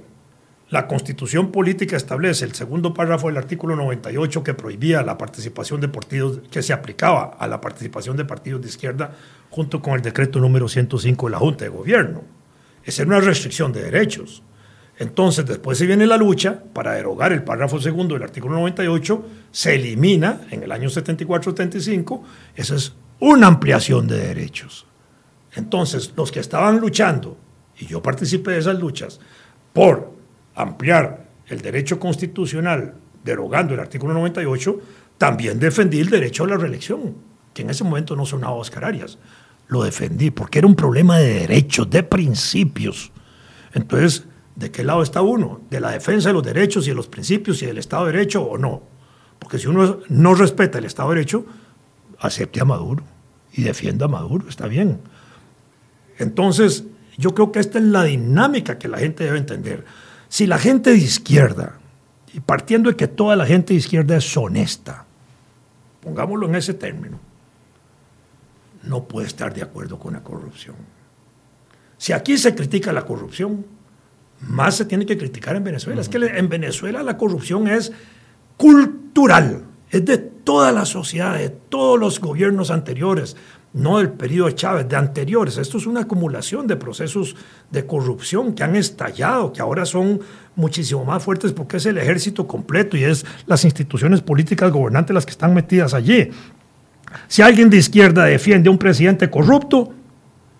[0.70, 5.88] la constitución política establece el segundo párrafo del artículo 98 que prohibía la participación de
[5.88, 9.12] partidos, que se aplicaba a la participación de partidos de izquierda
[9.50, 12.33] junto con el decreto número 105 de la Junta de Gobierno.
[12.84, 14.42] Era una restricción de derechos.
[14.98, 19.74] Entonces, después se viene la lucha para derogar el párrafo segundo del artículo 98, se
[19.74, 22.22] elimina en el año 74-75,
[22.54, 24.86] esa es una ampliación de derechos.
[25.56, 27.36] Entonces, los que estaban luchando,
[27.78, 29.20] y yo participé de esas luchas,
[29.72, 30.12] por
[30.54, 34.80] ampliar el derecho constitucional derogando el artículo 98,
[35.18, 37.16] también defendí el derecho a la reelección,
[37.52, 39.18] que en ese momento no sonaba Oscar Arias.
[39.68, 43.12] Lo defendí porque era un problema de derechos, de principios.
[43.72, 45.62] Entonces, ¿de qué lado está uno?
[45.70, 48.42] ¿De la defensa de los derechos y de los principios y del Estado de Derecho
[48.42, 48.82] o no?
[49.38, 51.44] Porque si uno no respeta el Estado de Derecho,
[52.18, 53.02] acepte a Maduro
[53.52, 55.00] y defienda a Maduro, está bien.
[56.18, 56.84] Entonces,
[57.16, 59.84] yo creo que esta es la dinámica que la gente debe entender.
[60.28, 61.78] Si la gente de izquierda,
[62.32, 65.04] y partiendo de que toda la gente de izquierda es honesta,
[66.00, 67.18] pongámoslo en ese término,
[68.86, 70.76] no puede estar de acuerdo con la corrupción.
[71.96, 73.64] Si aquí se critica la corrupción,
[74.40, 76.00] más se tiene que criticar en Venezuela.
[76.00, 77.92] Es que en Venezuela la corrupción es
[78.56, 83.36] cultural, es de toda la sociedad, de todos los gobiernos anteriores,
[83.72, 85.58] no del periodo de Chávez, de anteriores.
[85.58, 87.34] Esto es una acumulación de procesos
[87.70, 90.20] de corrupción que han estallado, que ahora son
[90.54, 95.26] muchísimo más fuertes porque es el ejército completo y es las instituciones políticas gobernantes las
[95.26, 96.30] que están metidas allí.
[97.28, 99.92] Si alguien de izquierda defiende a un presidente corrupto,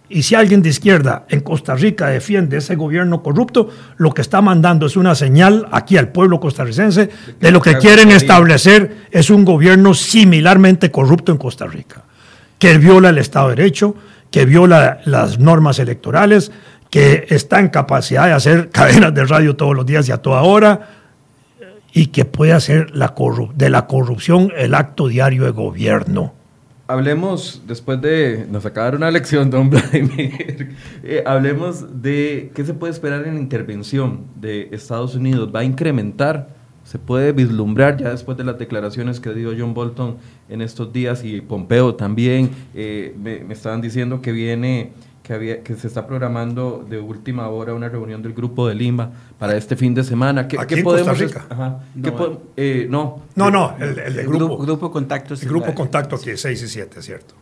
[0.09, 4.41] y si alguien de izquierda en Costa Rica defiende ese gobierno corrupto, lo que está
[4.43, 7.09] mandando es una señal aquí al pueblo costarricense
[7.41, 12.05] de lo que quieren establecer es un gobierno similarmente corrupto en Costa Rica
[12.59, 13.95] que viola el Estado de Derecho,
[14.31, 16.51] que viola las normas electorales,
[16.91, 20.43] que está en capacidad de hacer cadenas de radio todos los días y a toda
[20.43, 20.89] hora,
[21.93, 23.15] y que puede hacer la
[23.55, 26.33] de la corrupción el acto diario de gobierno.
[26.87, 32.93] Hablemos, después de nos acabar una lección, don Vladimir, eh, hablemos de qué se puede
[32.93, 35.51] esperar en la intervención de Estados Unidos.
[35.55, 36.49] ¿Va a incrementar
[36.85, 40.19] se puede vislumbrar ya después de las declaraciones que dio John Bolton
[40.49, 44.93] en estos días y Pompeo también eh, me, estaban diciendo que viene
[45.25, 49.11] que había que se está programando de última hora una reunión del grupo de Lima
[49.39, 50.47] para este fin de semana.
[50.47, 55.35] ¿Qué, ¿Aquí podemos Ajá, no, eh, no, no, no, el, el, grupo, grupo contacto.
[55.35, 57.35] El grupo contacto aquí 6 y 7, cierto.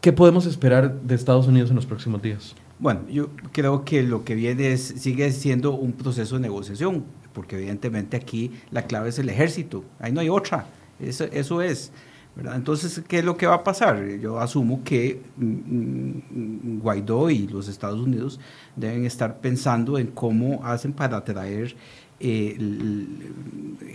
[0.00, 2.54] ¿Qué podemos esperar de Estados Unidos en los próximos días?
[2.78, 7.56] Bueno, yo creo que lo que viene es, sigue siendo un proceso de negociación porque
[7.56, 10.66] evidentemente aquí la clave es el ejército, ahí no hay otra,
[11.00, 11.92] eso, eso es.
[12.36, 14.04] Entonces, ¿qué es lo que va a pasar?
[14.18, 18.40] Yo asumo que mm, mm, Guaidó y los Estados Unidos
[18.74, 21.76] deben estar pensando en cómo hacen para traer
[22.20, 22.56] eh,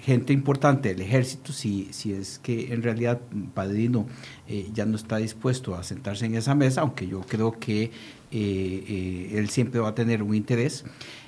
[0.01, 3.19] gente importante del ejército, si, si es que en realidad
[3.53, 4.07] Padrino
[4.47, 7.91] eh, ya no está dispuesto a sentarse en esa mesa, aunque yo creo que
[8.31, 10.85] eh, él siempre va a tener un interés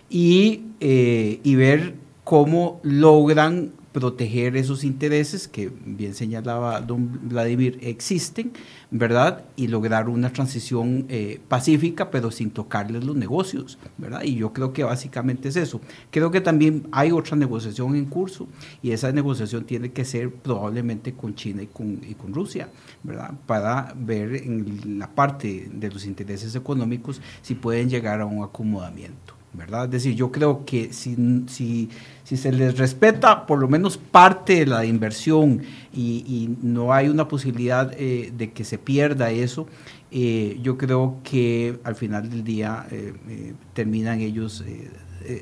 [0.09, 8.51] y, y ver cómo logran proteger esos intereses que bien señalaba don Vladimir existen,
[8.89, 9.43] ¿verdad?
[9.55, 14.23] Y lograr una transición eh, pacífica, pero sin tocarles los negocios, ¿verdad?
[14.23, 15.81] Y yo creo que básicamente es eso.
[16.09, 18.47] Creo que también hay otra negociación en curso
[18.81, 22.69] y esa negociación tiene que ser probablemente con China y con, y con Rusia,
[23.03, 23.33] ¿verdad?
[23.45, 29.40] Para ver en la parte de los intereses económicos si pueden llegar a un acomodamiento.
[29.53, 29.85] ¿Verdad?
[29.85, 31.89] Es decir, yo creo que si, si,
[32.23, 35.61] si, se les respeta por lo menos parte de la inversión
[35.93, 39.67] y, no hay una posibilidad eh, de que se pierda eso,
[40.11, 43.13] eh, yo creo que al final del día eh,
[43.73, 44.63] terminan ellos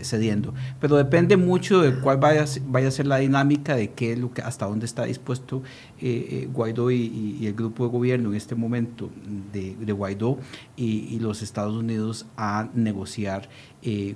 [0.02, 0.54] cediendo.
[0.82, 4.42] Pero depende mucho de cuál vaya, vaya a ser la dinámica, de qué lo que,
[4.42, 5.64] hasta dónde está dispuesto
[6.02, 9.10] eh, eh, Guaidó y, el grupo de gobierno en este momento
[9.54, 10.38] de, Guaidó
[10.76, 13.50] y, los Estados Unidos a negociar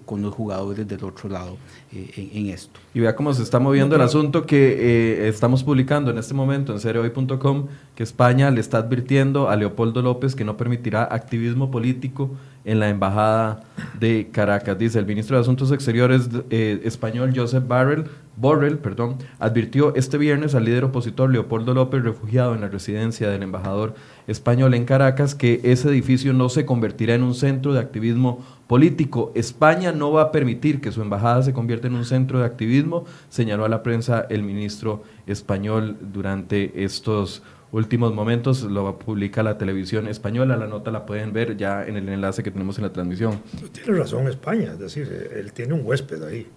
[0.06, 1.58] con los jugadores del otro lado
[1.92, 2.80] en, esto.
[2.94, 6.80] Y vea cómo se está moviendo el asunto que estamos publicando en este momento en
[6.80, 12.32] seriohoy.com, que España le está advirtiendo a Leopoldo López que no permitirá activismo político
[12.66, 13.64] en la embajada
[14.00, 14.78] de Caracas.
[14.78, 18.06] Dice el ministro de Asuntos Exteriores eh, español Joseph Barrell,
[18.36, 23.44] Borrell perdón, advirtió este viernes al líder opositor Leopoldo López, refugiado en la residencia del
[23.44, 23.94] embajador
[24.28, 29.32] español en Caracas, que ese edificio no se convertirá en un centro de activismo político.
[29.36, 33.06] España no va a permitir que su embajada se convierta en un centro de activismo,
[33.30, 40.08] señaló a la prensa el ministro español durante estos últimos momentos, lo publica la televisión
[40.08, 43.42] española, la nota la pueden ver ya en el enlace que tenemos en la transmisión.
[43.72, 46.48] Tiene razón España, es decir, él tiene un huésped ahí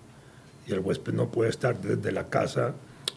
[0.67, 2.75] y el huésped no puede estar desde la casa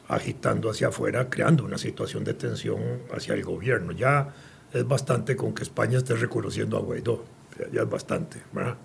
[0.07, 2.79] agitando hacia afuera, creando una situación de tensión
[3.15, 3.91] hacia el gobierno.
[3.91, 4.33] Ya
[4.73, 7.23] es bastante con que España esté reconociendo a Guaidó,
[7.71, 8.77] ya es bastante, ¿verdad?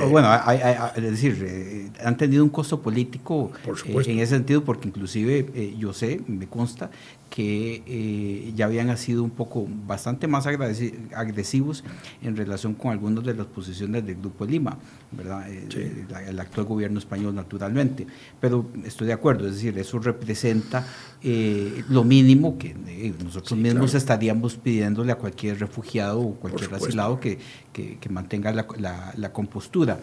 [0.00, 0.28] Oh, bueno,
[0.96, 5.74] es decir, eh, han tenido un costo político eh, en ese sentido, porque inclusive eh,
[5.78, 6.90] yo sé, me consta,
[7.28, 11.84] que eh, ya habían sido un poco bastante más agresivos
[12.22, 14.78] en relación con algunas de las posiciones del Grupo Lima,
[15.12, 15.48] ¿verdad?
[15.50, 18.06] Eh, el, actual gobierno español naturalmente.
[18.40, 20.86] Pero estoy de acuerdo, es decir, eso representa
[21.22, 22.74] eh, lo mínimo que
[23.24, 27.38] nosotros mismos estaríamos pidiéndole a cualquier refugiado o cualquier asilado que,
[27.72, 29.98] que, mantenga la, la compostura.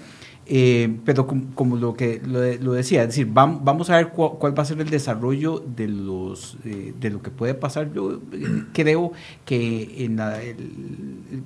[0.46, 4.66] Eh, pero como, lo que lo, decía, es decir, vamos a ver cuál, va a
[4.66, 7.94] ser el desarrollo de, los, eh, de lo que puede pasar.
[7.94, 9.14] Yo eh, creo
[9.46, 10.20] que en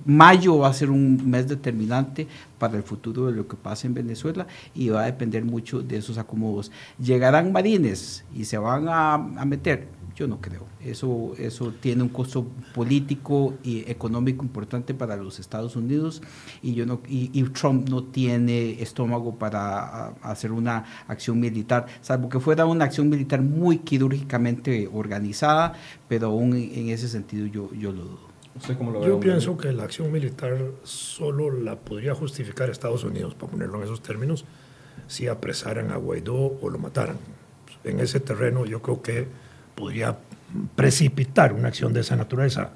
[0.05, 2.27] mayo va a ser un mes determinante
[2.57, 5.97] para el futuro de lo que pasa en Venezuela y va a depender mucho de
[5.97, 6.71] esos acomodos.
[6.99, 10.65] Llegarán marines y se van a, meter yo no creo.
[10.83, 16.23] Eso, eso tiene un costo político y económico importante para los Estados Unidos
[16.63, 22.39] y, yo no, y, Trump no tiene estómago para hacer una acción militar, salvo que
[22.39, 25.73] fuera una acción militar muy quirúrgicamente organizada,
[26.07, 28.26] pero aún en ese sentido yo, yo lo dudo.
[28.57, 33.03] ¿Usted cómo lo ve, Yo pienso que la acción militar solo la podría justificar Estados
[33.03, 34.45] Unidos, para ponerlo en esos términos,
[35.07, 37.17] si apresaran a Guaidó o lo mataran.
[37.83, 39.27] En ese terreno yo creo que
[39.75, 40.17] podría
[40.75, 42.71] precipitar una acción de esa naturaleza.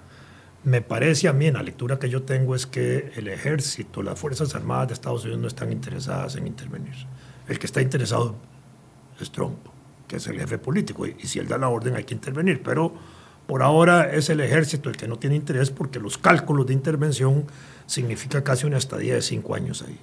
[0.64, 4.20] Me parece a mí, en la lectura que yo tengo, es que el ejército, las
[4.20, 6.94] Fuerzas Armadas de Estados Unidos no están interesadas en intervenir.
[7.48, 8.36] El que está interesado
[9.20, 9.58] es Trump,
[10.08, 12.62] que es el jefe político, y, y si él da la orden hay que intervenir.
[12.62, 12.94] Pero
[13.52, 17.48] por ahora es el ejército el que no tiene interés porque los cálculos de intervención
[17.86, 20.00] significa casi una estadía de cinco años ahí.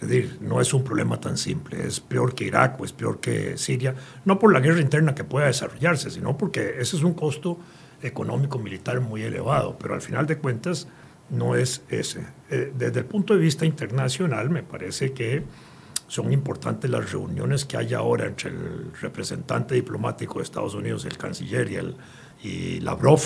[0.00, 3.20] Es decir, no es un problema tan simple, es peor que Irak o es peor
[3.20, 3.94] que Siria,
[4.24, 7.58] no por la guerra interna que pueda desarrollarse, sino porque ese es un costo
[8.00, 10.88] económico militar muy elevado, pero al final de cuentas
[11.28, 12.24] no es ese.
[12.48, 15.44] Eh, desde el punto de vista internacional me parece que
[16.06, 21.18] son importantes las reuniones que hay ahora entre el representante diplomático de Estados Unidos, el
[21.18, 21.96] canciller y, el,
[22.44, 23.20] y Lavrov,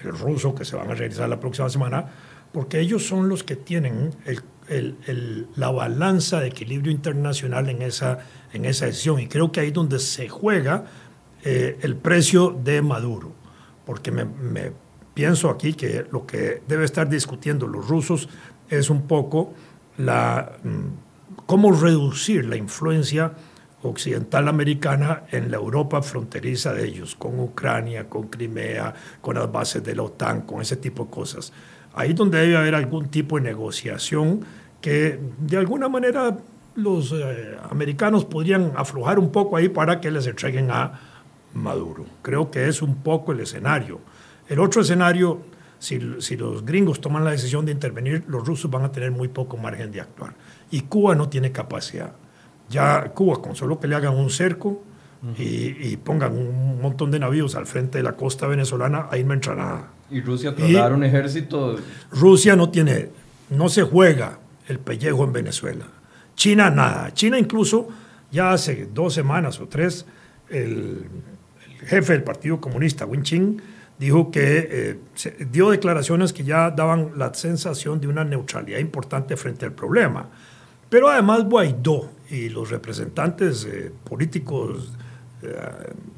[0.00, 2.06] el ruso, que se van a realizar la próxima semana,
[2.52, 4.10] porque ellos son los que tienen
[5.56, 8.18] la balanza de equilibrio internacional en esa,
[8.52, 9.18] en esa decisión.
[9.20, 10.84] Y creo que ahí es donde se juega
[11.44, 13.32] eh, el precio de Maduro,
[13.86, 14.72] porque me, me
[15.14, 18.28] pienso aquí que lo que debe estar discutiendo los rusos
[18.68, 19.54] es un poco
[19.96, 20.52] la,
[21.46, 23.32] cómo reducir la influencia
[23.82, 29.84] occidental americana en la Europa fronteriza de ellos, con Ucrania, con Crimea, con las bases
[29.84, 31.52] de la OTAN, con ese tipo de cosas.
[31.94, 34.44] Ahí donde debe haber algún tipo de negociación
[34.80, 36.38] que de alguna manera
[36.74, 41.00] los eh, americanos podrían aflojar un poco ahí para que les entreguen a
[41.54, 42.04] Maduro.
[42.22, 44.00] Creo que es un poco el escenario.
[44.48, 45.40] El otro escenario,
[45.78, 49.28] si, si, los gringos toman la decisión de intervenir, los rusos van a tener muy
[49.28, 50.34] poco margen de actuar.
[50.70, 52.12] Y Cuba no tiene capacidad.
[52.68, 55.38] Ya Cuba, con solo que le hagan un cerco uh -huh.
[55.38, 59.32] y, y, pongan un montón de navíos al frente de la costa venezolana, ahí no
[59.32, 59.88] entra nada.
[60.10, 61.76] Y Rusia trasladar un ejército.
[62.10, 63.10] Rusia no tiene,
[63.50, 64.38] no se juega
[64.68, 65.86] el pellejo en Venezuela.
[66.34, 67.12] China nada.
[67.12, 67.88] China incluso
[68.30, 70.06] ya hace dos semanas o tres,
[70.50, 71.04] el,
[71.80, 73.62] el jefe del Partido Comunista, Win Chin,
[73.98, 79.36] dijo que eh, se, dio declaraciones que ya daban la sensación de una neutralidad importante
[79.36, 80.28] frente al problema.
[80.88, 84.92] Pero además Guaidó y los representantes eh, políticos
[85.42, 85.54] eh,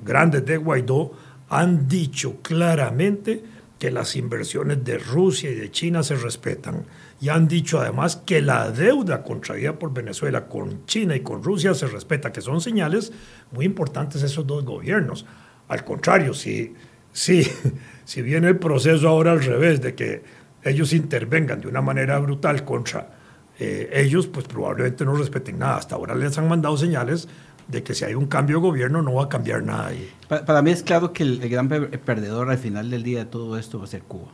[0.04, 1.12] grandes de Guaidó
[1.48, 3.42] han dicho claramente
[3.78, 6.84] que las inversiones de Rusia y de China se respetan.
[7.20, 11.74] Y han dicho además que la deuda contraída por Venezuela con China y con Rusia
[11.74, 13.12] se respeta, que son señales
[13.52, 15.24] muy importantes esos dos gobiernos.
[15.68, 16.74] Al contrario, si,
[17.12, 17.42] si,
[18.04, 20.22] si viene el proceso ahora al revés, de que
[20.62, 23.19] ellos intervengan de una manera brutal contra
[23.60, 25.76] eh, ellos, pues probablemente no respeten nada.
[25.76, 27.28] Hasta ahora les han mandado señales
[27.68, 30.10] de que si hay un cambio de gobierno no va a cambiar nada ahí.
[30.28, 33.24] Para, para mí es claro que el, el, gran perdedor al final del día de
[33.26, 34.28] todo esto va a ser Cuba.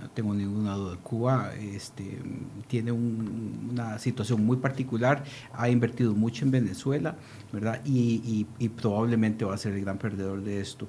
[0.00, 0.96] No tengo ninguna duda.
[1.02, 2.18] Cuba este,
[2.68, 7.16] tiene un, una situación muy particular, ha invertido mucho en Venezuela,
[7.52, 7.80] ¿verdad?
[7.84, 10.88] Y, y, y probablemente va a ser el gran perdedor de esto.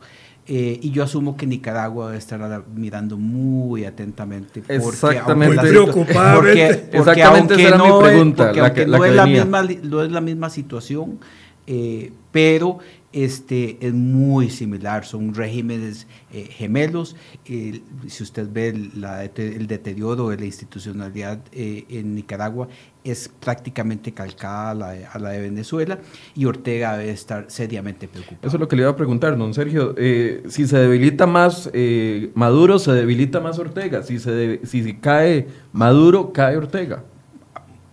[0.49, 4.61] Eh, y yo asumo que Nicaragua debe estar mirando muy atentamente.
[4.61, 5.55] Porque Exactamente.
[5.57, 6.35] Muy preocupada.
[6.35, 8.43] Porque, porque Exactamente aunque esa era no mi pregunta.
[8.43, 10.49] Es, porque la aunque que, la no, que es la misma, no es la misma
[10.49, 11.19] situación,
[11.67, 12.79] eh, pero
[13.13, 17.15] este, es muy similar, son regímenes eh, gemelos.
[17.45, 22.67] Eh, si usted ve la, el deterioro de la institucionalidad eh, en Nicaragua,
[23.11, 25.99] es prácticamente calcada a la, de, a la, de, Venezuela
[26.35, 28.47] y Ortega debe estar seriamente preocupado.
[28.47, 29.93] Eso es lo que le iba a preguntar, don Sergio.
[29.97, 34.03] Eh, si se debilita más eh, Maduro, se debilita más Ortega.
[34.03, 37.03] Si, se de, si cae Maduro, cae Ortega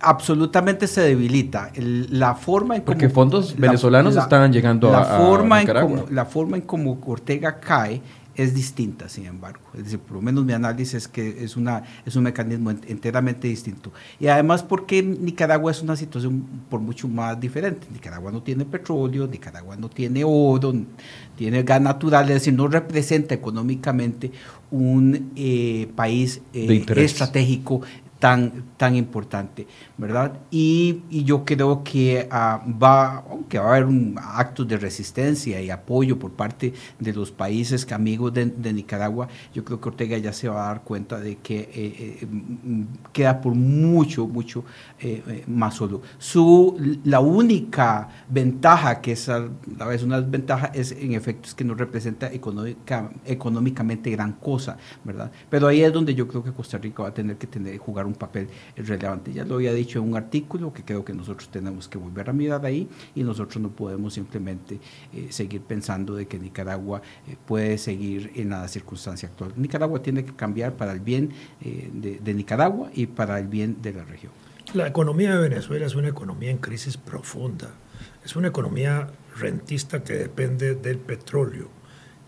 [0.05, 1.71] absolutamente se debilita.
[1.75, 5.91] El, la forma en Porque fondos venezolanos la, estaban llegando la a, forma a Nicaragua.
[5.91, 8.01] En como, la forma en como Ortega cae
[8.37, 9.61] es distinta, sin embargo.
[9.75, 13.49] Es decir, por lo menos mi análisis es que es, una, es un mecanismo enteramente
[13.49, 13.93] distinto.
[14.19, 17.87] Y además porque Nicaragua es una situación por mucho más diferente.
[17.93, 20.75] Nicaragua no tiene petróleo, Nicaragua no tiene oro,
[21.37, 24.33] tiene gas natural, es decir, no representa económicamente
[24.71, 27.83] un eh, país eh, estratégico
[28.19, 29.67] tan, tan importante,
[29.97, 30.41] ¿verdad?
[30.51, 35.71] Y, yo creo que uh, va, aunque va a haber un, actos de resistencia y
[35.71, 40.49] apoyo por parte de los países amigos de, Nicaragua, yo creo que Ortega ya se
[40.49, 42.27] va a dar cuenta de que eh, eh,
[43.13, 44.65] queda por mucho, mucho
[44.99, 46.03] eh, más solo.
[46.19, 51.55] Su, la única ventaja, que es a la vez una desventaja, es en efecto es
[51.55, 55.31] que no representa económica, económicamente gran cosa, ¿verdad?
[55.49, 58.07] Pero ahí es donde yo creo que Costa Rica va a tener que tener, jugar
[58.07, 59.33] un papel relevante.
[59.33, 62.33] Ya lo había dicho en un artículo que creo que nosotros tenemos que volver a
[62.33, 64.81] mirar ahí y nosotros no podemos simplemente
[65.13, 69.53] eh, seguir pensando de que Nicaragua eh, puede seguir en la circunstancia actual.
[69.57, 71.31] Nicaragua tiene que cambiar para el bien
[71.61, 74.33] eh, de, de Nicaragua y para el bien de la región.
[74.73, 77.71] La economía de Venezuela es una economía en crisis profunda.
[78.25, 81.69] Es una economía rentista que depende del petróleo.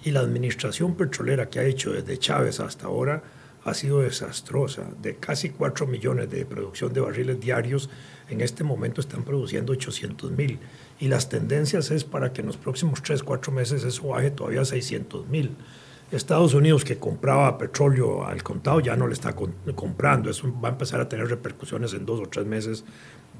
[0.05, 3.23] Y la administración petrolera que ha hecho desde Chávez hasta ahora
[3.67, 4.85] ha sido desastrosa.
[5.03, 7.91] De casi 4 millones de producción de barriles diarios,
[8.31, 10.59] en este momento están produciendo 800 mil.
[11.01, 14.61] Y las tendencias es para que en los próximos 3, 4 meses eso baje todavía
[14.61, 15.57] a 600 mil.
[16.13, 20.31] Estados Unidos, que compraba petróleo al contado, ya no le está comprando.
[20.31, 22.85] Eso va a empezar a tener repercusiones en dos o tres meses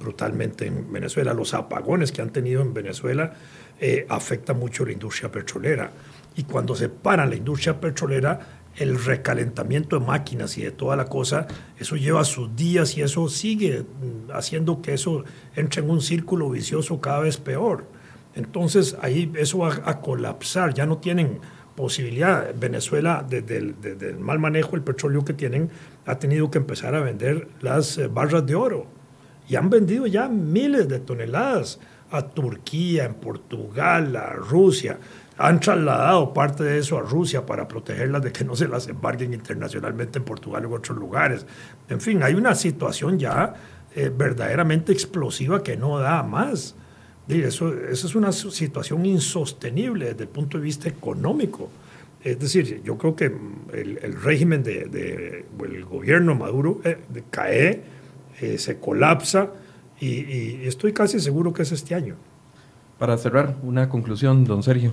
[0.01, 1.33] brutalmente en Venezuela.
[1.33, 3.35] Los apagones que han tenido en Venezuela
[3.81, 5.93] eh, afectan mucho la industria petrolera.
[6.37, 11.07] Y cuando se para la industria petrolera, el recalentamiento de máquinas y de toda la
[11.07, 11.47] cosa,
[11.79, 15.25] eso lleva sus días y eso sigue mm, haciendo que eso
[15.55, 17.87] entre en un círculo vicioso cada vez peor.
[18.35, 21.41] Entonces ahí eso va a colapsar, ya no tienen
[21.75, 22.55] posibilidad.
[22.59, 25.71] Venezuela, desde el, mal manejo del petróleo que tienen,
[26.05, 28.87] ha tenido que empezar a vender las eh, barras de oro.
[29.49, 31.79] Y han vendido ya miles de toneladas
[32.11, 34.99] a Turquía, en Portugal, a Rusia
[35.39, 39.35] han trasladado parte de eso a Rusia para protegerlas de que no se las embarguen
[39.35, 41.45] internacionalmente en Portugal u otros lugares.
[41.89, 43.55] En fin, hay una situación ya
[43.95, 46.75] eh, verdaderamente explosiva que no da más.
[47.29, 51.69] Eso, eso es una situación insostenible desde el punto de vista económico.
[52.23, 53.27] Es decir, yo creo que
[53.73, 56.99] el, régimen del de, el gobierno Maduro eh,
[57.31, 57.83] cae,
[58.41, 59.51] eh, se colapsa
[60.01, 62.15] y, y estoy casi seguro que es este año.
[62.99, 64.93] Para cerrar, una conclusión, don Sergio.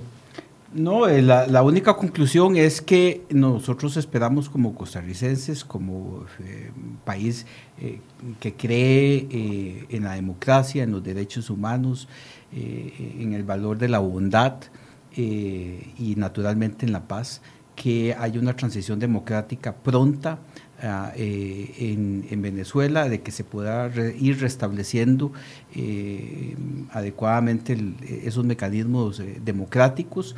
[0.74, 6.72] No, eh, la, única conclusión es que nosotros esperamos como costarricenses, como eh,
[7.04, 7.46] país
[7.80, 8.00] eh,
[8.40, 12.08] que cree en la democracia, en los derechos humanos,
[12.52, 14.54] en el valor de la bondad
[15.16, 17.40] y naturalmente en la paz,
[17.76, 20.40] que haya una transición democrática pronta
[20.82, 25.32] eh, en, Venezuela, de que se pueda ir restableciendo
[25.74, 26.56] eh,
[26.90, 27.78] adecuadamente
[28.24, 30.34] esos mecanismos eh, democráticos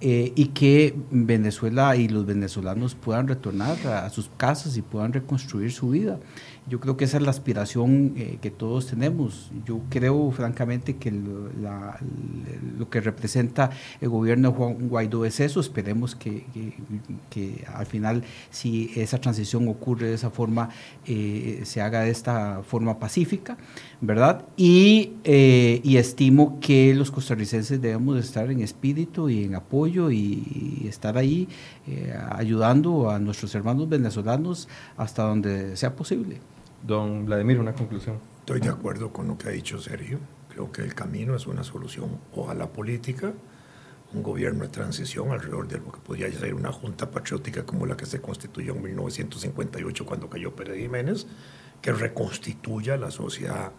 [0.00, 5.90] y que Venezuela y los venezolanos puedan retornar a sus casas y puedan reconstruir su
[5.90, 6.18] vida.
[6.66, 9.50] Yo creo que esa es la aspiración eh, que todos tenemos.
[9.66, 15.60] Yo creo, francamente, que lo, que representa el gobierno de Juan Guaidó es eso.
[15.60, 16.44] Esperemos que,
[17.72, 20.70] al final, si esa transición ocurre de esa forma,
[21.06, 23.58] eh, se haga de esta forma pacífica,
[24.00, 24.46] ¿verdad?
[24.56, 30.86] Y, eh, y estimo que los costarricenses debemos estar en espíritu y en apoyo y,
[30.88, 31.48] estar ahí
[32.30, 36.40] ayudando a nuestros hermanos venezolanos hasta donde sea posible.
[36.86, 38.18] Don Vladimir, una conclusión.
[38.40, 40.18] Estoy de acuerdo con lo que ha dicho Sergio.
[40.50, 43.32] Creo que el camino es una solución o a la política,
[44.12, 47.96] un gobierno de transición alrededor de lo que podría ser una junta patriótica como la
[47.96, 51.26] que se constituyó en 1958 cuando cayó Pérez Jiménez,
[51.80, 53.72] que reconstituya la sociedad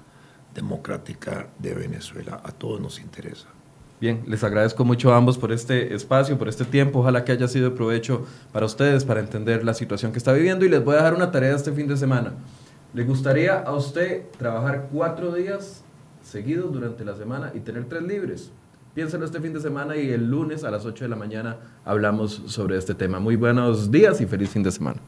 [0.53, 2.41] democrática de Venezuela.
[2.43, 3.47] A todos nos interesa.
[4.01, 6.99] Bien, les agradezco mucho a ambos por este espacio, por este tiempo.
[6.99, 10.65] Ojalá que haya sido de provecho para ustedes, para entender la situación que está viviendo.
[10.65, 12.33] Y les voy a dejar una tarea este fin de semana.
[12.93, 15.83] ¿Le gustaría a usted trabajar cuatro días
[16.21, 18.51] seguidos durante la semana y tener tres libres?
[18.93, 22.43] Piénselo este fin de semana y el lunes a las 8 de la mañana hablamos
[22.47, 23.19] sobre este tema.
[23.19, 25.01] Muy buenos días y feliz fin de semana.